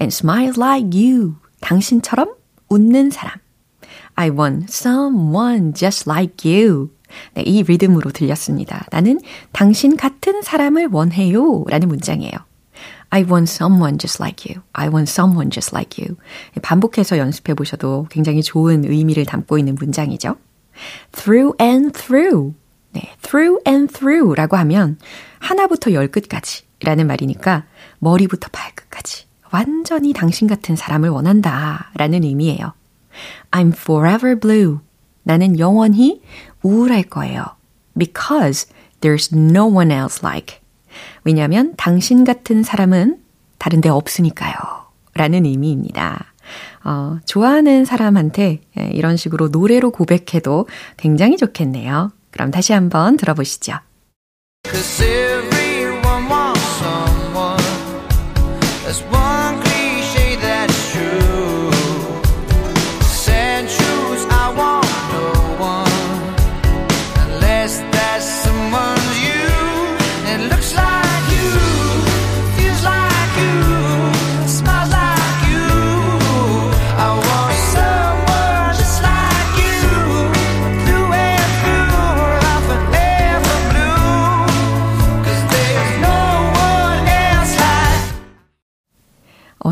And 0.00 0.14
smiles 0.14 0.58
like 0.58 0.90
you. 0.98 1.36
당신처럼 1.60 2.34
웃는 2.68 3.10
사람. 3.10 3.38
I 4.14 4.30
want 4.30 4.66
someone 4.68 5.72
just 5.74 6.08
like 6.08 6.50
you. 6.50 6.90
네, 7.34 7.42
이 7.42 7.62
리듬으로 7.62 8.10
들렸습니다. 8.12 8.86
나는 8.90 9.20
당신 9.52 9.96
같은 9.96 10.42
사람을 10.42 10.88
원해요. 10.92 11.64
라는 11.68 11.88
문장이에요. 11.88 12.32
I 13.10 13.22
want 13.24 13.50
someone 13.50 13.98
just 13.98 14.22
like 14.22 14.48
you. 14.48 14.62
I 14.72 14.88
want 14.88 15.10
someone 15.10 15.50
just 15.50 15.74
like 15.74 16.02
you. 16.02 16.16
반복해서 16.62 17.18
연습해 17.18 17.54
보셔도 17.54 18.06
굉장히 18.08 18.42
좋은 18.42 18.84
의미를 18.84 19.24
담고 19.26 19.58
있는 19.58 19.74
문장이죠. 19.74 20.36
through 21.12 21.54
and 21.60 21.92
through. 21.92 22.54
네, 22.92 23.14
through 23.22 23.62
and 23.66 23.92
through라고 23.92 24.56
하면 24.58 24.98
하나부터 25.38 25.92
열 25.92 26.08
끝까지 26.08 26.64
라는 26.82 27.06
말이니까 27.06 27.64
머리부터 27.98 28.48
발끝까지 28.52 29.26
완전히 29.52 30.12
당신 30.12 30.48
같은 30.48 30.76
사람을 30.76 31.08
원한다 31.08 31.90
라는 31.96 32.24
의미예요. 32.24 32.72
I'm 33.50 33.72
forever 33.72 34.38
blue. 34.38 34.78
나는 35.22 35.58
영원히 35.58 36.22
우울할 36.62 37.02
거예요. 37.04 37.44
Because 37.98 38.72
there's 39.00 39.36
no 39.36 39.66
one 39.66 39.92
else 39.92 40.20
like. 40.22 40.58
왜냐하면 41.24 41.74
당신 41.76 42.24
같은 42.24 42.62
사람은 42.62 43.18
다른 43.58 43.80
데 43.80 43.88
없으니까요. 43.88 44.54
라는 45.14 45.44
의미입니다. 45.44 46.32
어, 46.84 47.18
좋아하는 47.26 47.84
사람한테 47.84 48.62
이런 48.92 49.16
식으로 49.16 49.48
노래로 49.48 49.90
고백해도 49.90 50.66
굉장히 50.96 51.36
좋겠네요. 51.36 52.12
그럼 52.30 52.50
다시 52.50 52.72
한번 52.72 53.16
들어보시죠. 53.16 53.78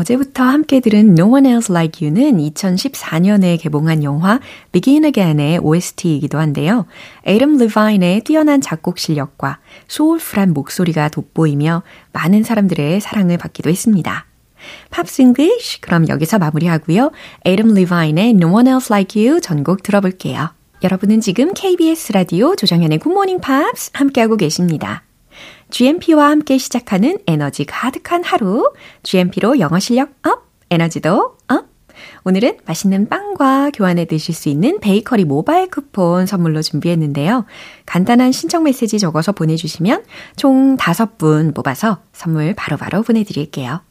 어제부터 0.09 0.43
함께 0.43 0.79
들은 0.79 1.11
No 1.11 1.27
One 1.27 1.47
Else 1.47 1.71
Like 1.71 2.07
You는 2.07 2.39
2014년에 2.39 3.61
개봉한 3.61 4.03
영화 4.03 4.39
Begin 4.71 5.05
Again의 5.05 5.59
OST이기도 5.59 6.39
한데요. 6.39 6.87
Adam 7.25 7.57
Levine의 7.57 8.21
뛰어난 8.21 8.59
작곡 8.59 8.97
실력과 8.97 9.59
soulful한 9.87 10.53
목소리가 10.53 11.09
돋보이며 11.09 11.83
많은 12.11 12.43
사람들의 12.43 13.01
사랑을 13.01 13.37
받기도 13.37 13.69
했습니다. 13.69 14.25
Pops 14.89 15.21
English 15.21 15.81
그럼 15.81 16.07
여기서 16.07 16.39
마무리하고요. 16.39 17.11
Adam 17.45 17.75
Levine의 17.75 18.31
No 18.31 18.53
One 18.53 18.67
Else 18.67 18.87
Like 18.91 19.23
You 19.23 19.41
전곡 19.41 19.83
들어볼게요. 19.83 20.49
여러분은 20.81 21.21
지금 21.21 21.53
KBS 21.53 22.13
라디오 22.13 22.55
조정현의 22.55 22.97
Good 22.97 23.13
Morning 23.13 23.41
Pops 23.41 23.91
함께하고 23.93 24.37
계십니다. 24.37 25.03
GMP와 25.69 26.29
함께 26.29 26.57
시작하는 26.57 27.19
에너지 27.27 27.65
가득한 27.65 28.23
하루. 28.23 28.71
GMP로 29.03 29.59
영어 29.59 29.79
실력 29.79 30.11
up, 30.27 30.43
에너지도 30.69 31.37
up. 31.47 31.65
오늘은 32.23 32.59
맛있는 32.65 33.09
빵과 33.09 33.71
교환해 33.73 34.05
드실 34.05 34.33
수 34.33 34.49
있는 34.49 34.79
베이커리 34.79 35.25
모바일 35.25 35.69
쿠폰 35.69 36.25
선물로 36.25 36.61
준비했는데요. 36.61 37.45
간단한 37.85 38.31
신청 38.31 38.63
메시지 38.63 38.99
적어서 38.99 39.31
보내주시면 39.31 40.03
총 40.35 40.77
5분 40.77 41.53
뽑아서 41.53 41.99
선물 42.13 42.53
바로바로 42.55 42.91
바로 42.91 43.03
보내드릴게요. 43.03 43.81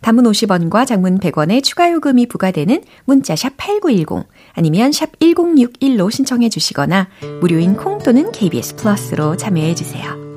단문 0.00 0.24
50원과 0.24 0.86
장문 0.86 1.18
100원의 1.18 1.62
추가 1.62 1.90
요금이 1.92 2.26
부과되는 2.26 2.82
문자 3.04 3.36
샵 3.36 3.52
8910 3.56 4.26
아니면 4.54 4.92
샵 4.92 5.18
1061로 5.18 6.10
신청해 6.10 6.48
주시거나 6.48 7.08
무료인 7.40 7.76
콩 7.76 7.98
또는 7.98 8.32
KBS 8.32 8.76
플러스로 8.76 9.36
참여해 9.36 9.74
주세요. 9.74 10.27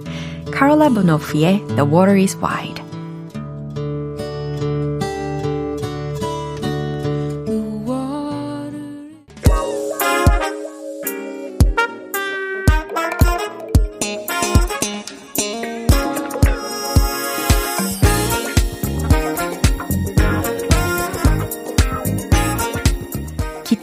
카롤라 0.52 0.90
보노프의 0.90 1.66
The 1.68 1.82
Water 1.82 2.20
is 2.20 2.38
Wide 2.38 2.92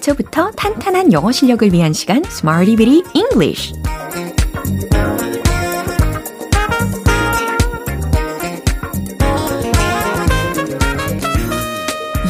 기초부터 0.09 0.51
탄탄한 0.53 1.13
영어 1.13 1.33
실력을 1.33 1.73
위한 1.73 1.93
시간 1.93 2.23
Smarty 2.27 2.77
Bitty 2.77 3.03
English 3.15 3.78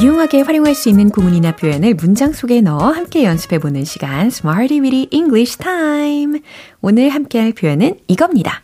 유용하게 0.01 0.43
활용할 0.43 0.77
수 0.77 0.89
있는 0.89 1.11
구문이나 1.11 1.57
표현을 1.57 1.95
문장 1.95 2.33
속에 2.33 2.61
넣어 2.61 2.93
함께 2.93 3.25
연습해보는 3.25 3.85
시간 3.85 4.29
Smarty 4.29 4.81
Bitty 4.81 5.09
English 5.11 5.59
Time 5.59 6.41
오늘 6.81 7.09
함께할 7.09 7.53
표현은 7.53 7.99
이겁니다. 8.07 8.63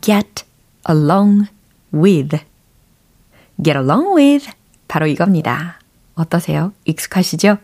Get 0.00 0.44
along 0.88 1.48
with 1.92 2.38
Get 3.62 3.78
along 3.78 4.16
with 4.16 4.50
바로 4.88 5.06
이겁니다. 5.06 5.78
어떠세요? 6.14 6.72
익숙하시죠? 6.86 7.58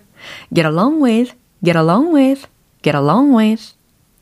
Get 0.55 0.69
along 0.69 1.03
with, 1.03 1.33
get 1.65 1.79
along 1.79 2.15
with, 2.15 2.47
get 2.83 2.97
along 2.97 3.35
with. 3.35 3.73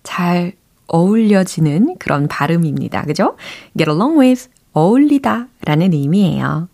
잘 0.04 0.52
어울려지는 0.86 1.96
그런 1.98 2.28
발음입니다. 2.28 3.02
그죠? 3.02 3.36
Get 3.76 3.90
along 3.90 4.20
with, 4.20 4.48
어울리다 4.72 5.48
라는 5.64 5.92
의미예요. 5.92 6.68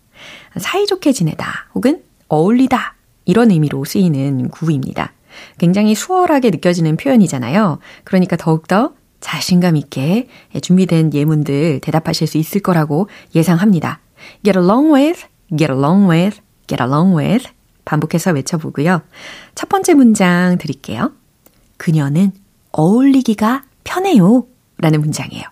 사이좋게 0.57 1.11
지내다 1.11 1.69
혹은 1.75 2.03
어울리다 2.27 2.95
이런 3.25 3.51
의미로 3.51 3.85
쓰이는 3.85 4.49
구입니다. 4.49 5.13
굉장히 5.57 5.95
수월하게 5.95 6.51
느껴지는 6.51 6.97
표현이잖아요. 6.97 7.79
그러니까 8.03 8.35
더욱더 8.35 8.93
자신감 9.19 9.77
있게 9.77 10.27
준비된 10.61 11.13
예문들 11.13 11.79
대답하실 11.81 12.27
수 12.27 12.37
있을 12.37 12.61
거라고 12.61 13.07
예상합니다. 13.33 13.99
Get 14.43 14.59
along 14.59 14.93
with, 14.93 15.25
get 15.57 15.71
along 15.71 16.09
with, 16.09 16.41
get 16.67 16.83
along 16.83 17.17
with 17.17 17.49
반복해서 17.85 18.31
외쳐보고요. 18.31 19.01
첫 19.55 19.69
번째 19.69 19.93
문장 19.93 20.57
드릴게요. 20.57 21.13
그녀는 21.77 22.31
어울리기가 22.71 23.63
편해요. 23.83 24.45
라는 24.77 25.01
문장이에요. 25.01 25.43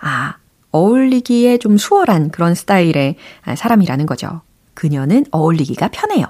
아, 0.00 0.36
어울리기에 0.70 1.58
좀 1.58 1.78
수월한 1.78 2.30
그런 2.30 2.54
스타일의 2.54 3.16
사람이라는 3.56 4.06
거죠. 4.06 4.42
그녀는 4.74 5.24
어울리기가 5.30 5.88
편해요. 5.88 6.26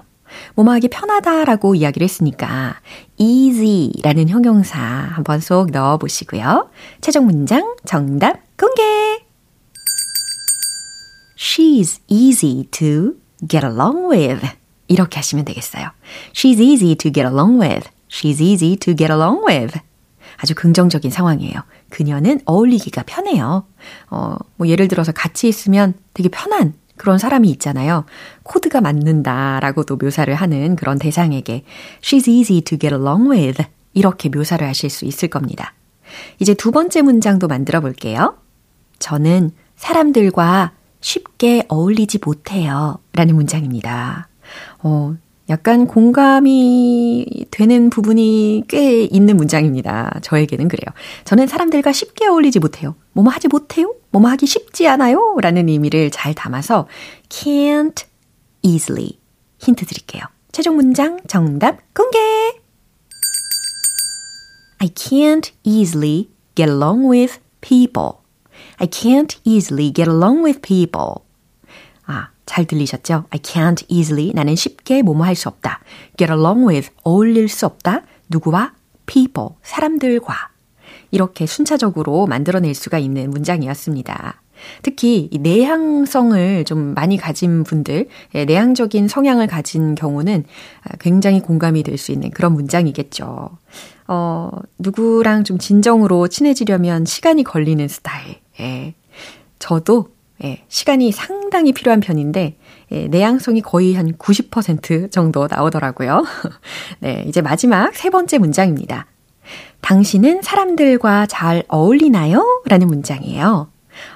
뭐뭐 0.55 0.72
하기 0.74 0.88
편하다라고 0.88 1.74
이야기를 1.74 2.05
했으니까 2.05 2.77
easy라는 3.16 4.29
형용사 4.29 4.79
한번 4.79 5.40
쏙 5.40 5.70
넣어 5.70 5.96
보시고요. 5.96 6.70
최종 7.01 7.27
문장 7.27 7.77
정답 7.85 8.40
공개! 8.59 8.83
She's 11.37 12.01
easy 12.09 12.64
to 12.70 13.14
get 13.46 13.64
along 13.64 14.11
with. 14.11 14.46
이렇게 14.88 15.16
하시면 15.16 15.44
되겠어요. 15.44 15.90
She's 16.33 16.61
easy 16.61 16.94
to 16.96 17.12
get 17.12 17.27
along 17.27 17.61
with. 17.61 17.88
She's 18.09 18.42
easy 18.42 18.77
to 18.77 18.96
get 18.96 19.12
along 19.12 19.44
with. 19.46 19.79
아주 20.38 20.55
긍정적인 20.55 21.11
상황이에요. 21.11 21.61
그녀는 21.90 22.40
어울리기가 22.44 23.03
편해요. 23.07 23.66
어, 24.09 24.37
뭐 24.57 24.68
예를 24.68 24.88
들어서 24.88 25.12
같이 25.12 25.48
있으면 25.48 25.94
되게 26.14 26.29
편한 26.29 26.74
그런 26.96 27.18
사람이 27.18 27.51
있잖아요. 27.51 28.05
코드가 28.44 28.81
맞는다라고도 28.81 29.96
묘사를 29.96 30.33
하는 30.35 30.77
그런 30.77 30.98
대상에게 30.98 31.64
She's 32.03 32.29
easy 32.29 32.61
to 32.62 32.79
get 32.79 32.94
along 32.94 33.31
with. 33.31 33.64
이렇게 33.94 34.29
묘사를 34.29 34.66
하실 34.66 34.90
수 34.90 35.05
있을 35.05 35.29
겁니다. 35.29 35.74
이제 36.38 36.55
두 36.55 36.70
번째 36.70 37.03
문장도 37.03 37.48
만들어 37.48 37.81
볼게요. 37.81 38.38
저는 38.98 39.51
사람들과 39.77 40.72
쉽게 41.01 41.64
어울리지 41.68 42.18
못해요. 42.24 42.98
라는 43.12 43.35
문장입니다. 43.35 44.29
어, 44.83 45.16
약간 45.49 45.87
공감이 45.87 47.47
되는 47.51 47.91
부분이 47.91 48.65
꽤 48.69 49.05
있는 49.05 49.37
문장입니다. 49.37 50.21
저에게는 50.23 50.69
그래요. 50.69 50.95
저는 51.25 51.47
사람들과 51.47 51.93
쉽게 51.93 52.27
어울리지 52.27 52.59
못해요. 52.59 52.95
뭐뭐 53.13 53.31
하지 53.31 53.49
못해요? 53.49 53.95
뭐뭐 54.11 54.29
하기 54.31 54.47
쉽지 54.47 54.87
않아요? 54.89 55.37
라는 55.41 55.69
의미를 55.69 56.11
잘 56.11 56.35
담아서 56.35 56.87
can't 57.29 58.05
easily 58.63 59.19
힌트 59.59 59.87
드릴게요. 59.87 60.23
최종 60.53 60.77
문장 60.77 61.19
정답 61.27 61.79
공개! 61.95 62.19
I 64.81 64.89
can't 64.89 65.51
easily 65.65 66.29
get 66.55 66.71
along 66.71 67.09
with 67.09 67.41
people. 67.61 68.19
I 68.79 68.87
can't 68.87 69.39
easily 69.45 69.93
get 69.93 70.09
along 70.09 70.45
with 70.45 70.61
people. 70.63 71.28
아, 72.49 72.55
잘 72.59 72.65
들리셨죠? 72.65 73.25
I 73.31 73.41
can't 73.41 73.85
easily 73.89 74.33
나는 74.35 74.57
쉽게 74.57 75.03
뭐뭐 75.03 75.25
할 75.25 75.35
수 75.35 75.49
없다. 75.49 75.81
get 76.17 76.33
along 76.33 76.67
with 76.69 76.91
어울릴 77.05 77.49
수 77.49 77.67
없다. 77.67 78.03
누구와? 78.29 78.73
people 79.07 79.51
사람들과 79.63 80.35
이렇게 81.11 81.47
순차적으로 81.47 82.27
만들어낼 82.27 82.75
수가 82.75 82.99
있는 82.99 83.31
문장이었습니다. 83.31 84.43
특히 84.83 85.29
이 85.31 85.39
내향성을 85.39 86.65
좀 86.65 86.93
많이 86.95 87.17
가진 87.17 87.63
분들, 87.63 88.09
예, 88.35 88.45
내향적인 88.45 89.07
성향을 89.07 89.47
가진 89.47 89.95
경우는 89.95 90.45
굉장히 90.99 91.41
공감이 91.41 91.83
될 91.85 91.97
수 91.97 92.11
있는 92.13 92.31
그런 92.31 92.55
문장이겠죠. 92.55 93.51
어, 94.09 94.51
누구랑 94.79 95.45
좀 95.45 95.59
진정으로 95.59 96.27
친해지려면 96.29 97.05
시간이 97.05 97.45
걸리는 97.45 97.87
스타일. 97.87 98.37
예. 98.61 98.95
저도 99.61 100.09
예, 100.44 100.62
시간이 100.68 101.11
상당히 101.12 101.72
필요한 101.72 102.01
편인데, 102.01 102.57
예, 102.92 103.09
내향성이 103.09 103.61
거의 103.61 103.94
한 103.94 104.12
90% 104.12 105.11
정도 105.11 105.48
나오더라고요. 105.51 106.24
네, 107.01 107.24
이제 107.27 107.42
마지막 107.42 107.94
세 107.94 108.11
번째 108.11 108.38
문장입니다. 108.38 109.07
당신은 109.81 110.42
사람들과 110.42 111.27
잘 111.27 111.64
어울리나요? 111.68 112.62
라는 112.66 112.87
문장이에요. 112.87 113.68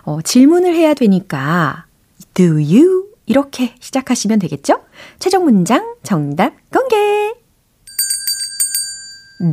어, 0.03 0.23
질문을 0.23 0.75
해야 0.75 0.95
되니까, 0.95 1.87
do 2.35 2.55
you? 2.55 3.07
이렇게 3.27 3.75
시작하시면 3.81 4.39
되겠죠? 4.41 4.81
최종 5.19 5.45
문장 5.45 5.95
정답 6.03 6.55
공개! 6.71 7.33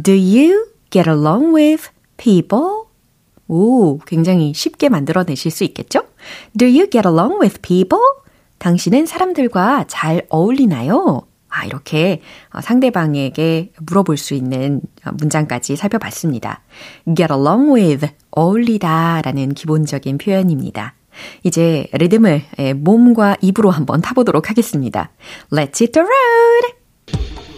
Do 0.03 0.13
you 0.13 0.67
get 0.89 1.09
along 1.09 1.55
with 1.55 1.89
people? 2.17 2.83
오, 3.47 3.99
굉장히 3.99 4.53
쉽게 4.53 4.89
만들어내실 4.89 5.49
수 5.49 5.63
있겠죠? 5.63 6.03
Do 6.57 6.65
you 6.65 6.89
get 6.89 7.07
along 7.07 7.39
with 7.41 7.61
people? 7.61 8.01
당신은 8.57 9.05
사람들과 9.05 9.85
잘 9.87 10.25
어울리나요? 10.29 11.21
아, 11.49 11.65
이렇게 11.65 12.21
상대방에게 12.61 13.71
물어볼 13.79 14.17
수 14.17 14.33
있는 14.33 14.81
문장까지 15.13 15.75
살펴봤습니다. 15.75 16.61
get 17.15 17.33
along 17.33 17.73
with, 17.73 18.07
어울리다 18.31 19.21
라는 19.23 19.53
기본적인 19.53 20.19
표현입니다. 20.19 20.93
이제 21.43 21.87
리듬을 21.93 22.43
몸과 22.75 23.35
입으로 23.41 23.71
한번 23.71 24.01
타보도록 24.01 24.49
하겠습니다. 24.49 25.11
Let's 25.51 25.81
hit 25.81 25.91
the 25.91 26.05
road! 26.05 27.48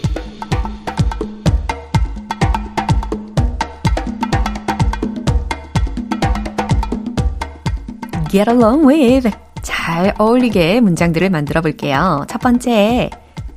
Get 8.32 8.50
along 8.50 8.88
with. 8.88 9.30
잘 9.60 10.14
어울리게 10.18 10.80
문장들을 10.80 11.28
만들어 11.28 11.60
볼게요. 11.60 12.24
첫 12.28 12.40
번째, 12.40 13.10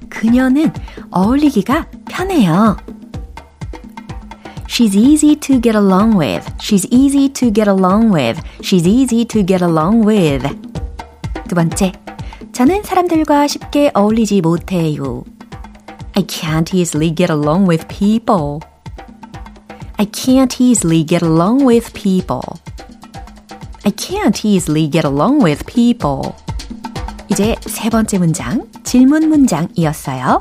그녀는 0.10 0.72
어울리기가 1.10 1.88
편해요. 2.10 2.78
She's 4.68 4.96
easy 4.96 5.38
to 5.38 5.62
get 5.62 5.78
along 5.78 6.20
with. 6.20 6.46
She's 6.60 6.86
easy 6.92 7.30
to 7.30 7.52
get 7.52 7.70
along 7.70 8.14
with. 8.14 8.42
She's 8.60 8.86
easy 8.86 9.24
to 9.26 9.46
get 9.46 9.64
along 9.64 10.06
with. 10.06 10.46
두 11.48 11.56
번째, 11.56 11.94
저는 12.52 12.84
사람들과 12.84 13.48
쉽게 13.48 13.92
어울리지 13.94 14.42
못해요. 14.42 15.24
I 16.16 16.24
can't 16.24 16.76
easily 16.76 17.16
get 17.16 17.32
along 17.32 17.70
with 17.70 17.88
people. 17.88 18.60
I 19.98 20.06
can't 20.06 20.62
easily 20.62 21.06
get 21.06 21.26
along 21.26 21.66
with 21.66 21.94
people. 21.94 22.42
I 23.86 23.92
can't 23.92 24.44
easily 24.44 24.90
get 24.90 25.06
along 25.06 25.44
with 25.44 25.64
people. 25.66 26.34
이제 27.30 27.56
세 27.62 27.90
번째 27.90 28.18
문장, 28.18 28.68
질문 28.84 29.30
문장이었어요. 29.30 30.40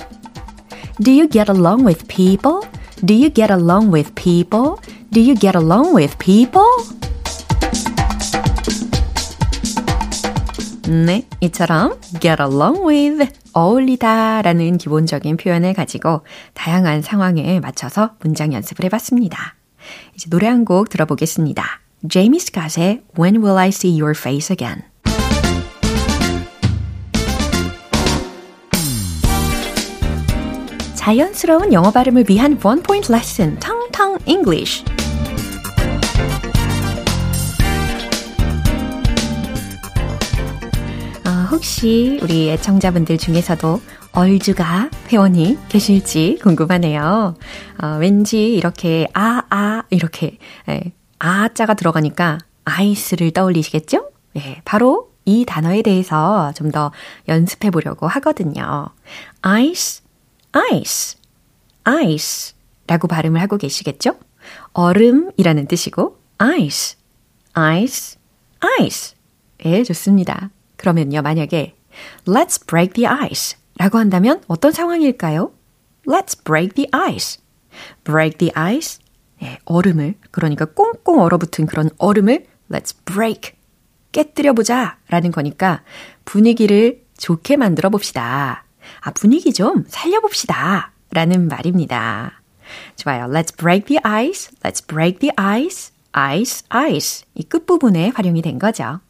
Do 1.02 1.10
you 1.12 1.28
get 1.28 1.50
along 1.50 1.84
with 1.84 2.06
people? 2.08 2.60
Do 3.04 3.14
you 3.14 3.30
get 3.30 3.52
along 3.52 3.92
with 3.92 4.14
people? 4.14 4.76
Do 5.10 5.20
you 5.20 5.34
get 5.34 5.56
along 5.58 5.94
with 5.94 6.16
people? 6.18 6.64
네, 10.86 11.26
이처럼 11.40 11.98
get 12.20 12.40
along 12.42 12.86
with 12.86 13.30
어울리다 13.52 14.42
라는 14.42 14.78
기본적인 14.78 15.36
표현을 15.36 15.74
가지고 15.74 16.22
다양한 16.54 17.02
상황에 17.02 17.60
맞춰서 17.60 18.12
문장 18.20 18.52
연습을 18.52 18.84
해봤습니다. 18.86 19.54
이제 20.14 20.30
노래 20.30 20.46
한 20.46 20.64
곡 20.64 20.88
들어보겠습니다. 20.88 21.83
제이미 22.06 22.38
스캇의 22.38 23.02
When 23.18 23.36
Will 23.42 23.56
I 23.56 23.68
See 23.68 23.98
Your 23.98 24.14
Face 24.14 24.52
Again? 24.52 24.82
자연스러운 30.94 31.72
영어 31.72 31.90
발음을 31.90 32.26
위한 32.28 32.58
원 32.62 32.82
포인트 32.82 33.10
레슨 33.10 33.58
텅텅 33.58 34.18
English 34.26 34.84
어, 41.26 41.30
혹시 41.50 42.18
우리 42.22 42.50
애청자분들 42.50 43.16
중에서도 43.16 43.80
얼주가 44.12 44.90
회원이 45.10 45.58
계실지 45.68 46.38
궁금하네요. 46.42 47.34
어, 47.82 47.96
왠지 47.98 48.54
이렇게 48.54 49.08
아, 49.12 49.42
아, 49.50 49.82
이렇게 49.90 50.38
에, 50.68 50.92
아자가 51.24 51.72
들어가니까 51.72 52.38
아이스를 52.66 53.30
떠올리시겠죠? 53.30 54.10
예, 54.36 54.60
바로 54.66 55.10
이 55.24 55.46
단어에 55.46 55.80
대해서 55.80 56.52
좀 56.54 56.70
더 56.70 56.92
연습해 57.28 57.70
보려고 57.70 58.06
하거든요. 58.08 58.88
ice, 59.40 60.02
ice, 60.52 61.18
ice 61.84 62.54
라고 62.86 63.08
발음을 63.08 63.40
하고 63.40 63.56
계시겠죠? 63.56 64.16
얼음이라는 64.74 65.66
뜻이고 65.66 66.18
ice, 66.36 66.98
ice, 67.54 68.18
ice. 68.80 69.14
예, 69.64 69.82
좋습니다. 69.82 70.50
그러면요, 70.76 71.22
만약에 71.22 71.74
let's 72.26 72.66
break 72.66 72.92
the 72.94 73.06
ice 73.06 73.56
라고 73.78 73.96
한다면 73.96 74.42
어떤 74.46 74.72
상황일까요? 74.72 75.52
Let's 76.06 76.44
break 76.44 76.74
the 76.74 76.88
ice. 76.92 77.40
break 78.04 78.36
the 78.38 78.52
ice 78.54 78.98
예, 79.44 79.58
얼음을, 79.64 80.14
그러니까 80.30 80.64
꽁꽁 80.64 81.20
얼어붙은 81.20 81.66
그런 81.66 81.90
얼음을 81.98 82.46
let's 82.70 82.94
break, 83.04 83.52
깨뜨려 84.12 84.52
보자 84.52 84.98
라는 85.08 85.30
거니까 85.30 85.82
분위기를 86.24 87.04
좋게 87.18 87.56
만들어 87.56 87.90
봅시다. 87.90 88.64
아, 89.00 89.10
분위기 89.12 89.52
좀 89.52 89.84
살려 89.88 90.20
봅시다. 90.20 90.92
라는 91.10 91.48
말입니다. 91.48 92.42
좋아요. 92.96 93.26
Let's 93.26 93.56
break 93.56 93.86
the 93.86 94.00
ice. 94.02 94.50
Let's 94.62 94.86
break 94.86 95.18
the 95.20 95.32
ice. 95.36 95.92
ice, 96.12 96.64
ice. 96.70 97.26
이 97.34 97.42
끝부분에 97.42 98.12
활용이 98.14 98.42
된 98.42 98.58
거죠. 98.58 99.00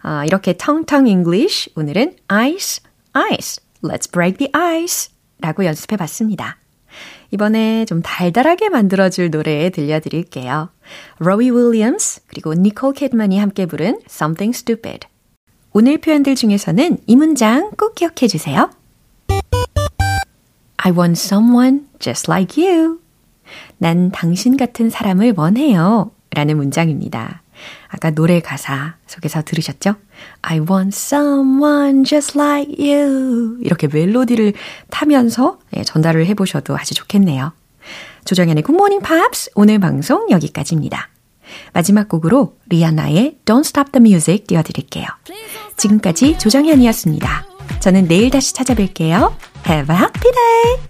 아, 0.00 0.24
이렇게 0.24 0.56
텅텅 0.56 1.06
English. 1.06 1.70
오늘은 1.74 2.16
ice, 2.28 2.82
ice. 3.12 3.62
Let's 3.82 4.10
break 4.10 4.38
the 4.38 4.50
ice. 4.52 5.12
라고 5.40 5.64
연습해 5.64 5.96
봤습니다. 5.96 6.58
이번에 7.30 7.84
좀 7.84 8.00
달달하게 8.02 8.68
만들어줄 8.68 9.30
노래 9.30 9.70
들려드릴게요. 9.70 10.70
로이 11.18 11.50
윌리엄스 11.50 12.22
그리고 12.26 12.54
니콜 12.54 12.94
캐드만이 12.94 13.38
함께 13.38 13.66
부른 13.66 14.00
Something 14.08 14.56
Stupid. 14.56 15.06
오늘 15.72 15.98
표현들 15.98 16.34
중에서는 16.34 16.98
이 17.06 17.16
문장 17.16 17.70
꼭 17.78 17.94
기억해 17.94 18.26
주세요. 18.28 18.70
I 20.78 20.92
want 20.92 21.20
someone 21.20 21.86
just 21.98 22.30
like 22.30 22.64
you. 22.64 22.98
난 23.76 24.10
당신 24.10 24.56
같은 24.56 24.90
사람을 24.90 25.34
원해요. 25.36 26.10
라는 26.30 26.56
문장입니다. 26.56 27.42
아까 27.88 28.10
노래 28.10 28.40
가사 28.40 28.96
속에서 29.06 29.42
들으셨죠? 29.42 29.94
I 30.42 30.60
want 30.60 30.94
someone 30.94 32.04
just 32.04 32.38
like 32.38 32.74
you. 32.78 33.58
이렇게 33.62 33.88
멜로디를 33.88 34.52
타면서 34.90 35.58
전달을 35.84 36.26
해보셔도 36.26 36.76
아주 36.76 36.94
좋겠네요. 36.94 37.52
조정현의 38.24 38.62
굿모닝 38.62 39.00
팝스 39.00 39.50
오늘 39.54 39.78
방송 39.78 40.30
여기까지입니다. 40.30 41.08
마지막 41.72 42.08
곡으로 42.08 42.56
리아나의 42.68 43.38
Don't 43.46 43.60
Stop 43.60 43.92
the 43.92 44.02
Music 44.02 44.46
띄워드릴게요. 44.46 45.06
지금까지 45.78 46.38
조정현이었습니다. 46.38 47.46
저는 47.80 48.06
내일 48.06 48.30
다시 48.30 48.52
찾아뵐게요. 48.52 49.32
Have 49.66 49.94
a 49.94 50.00
happy 50.00 50.32
day! 50.32 50.87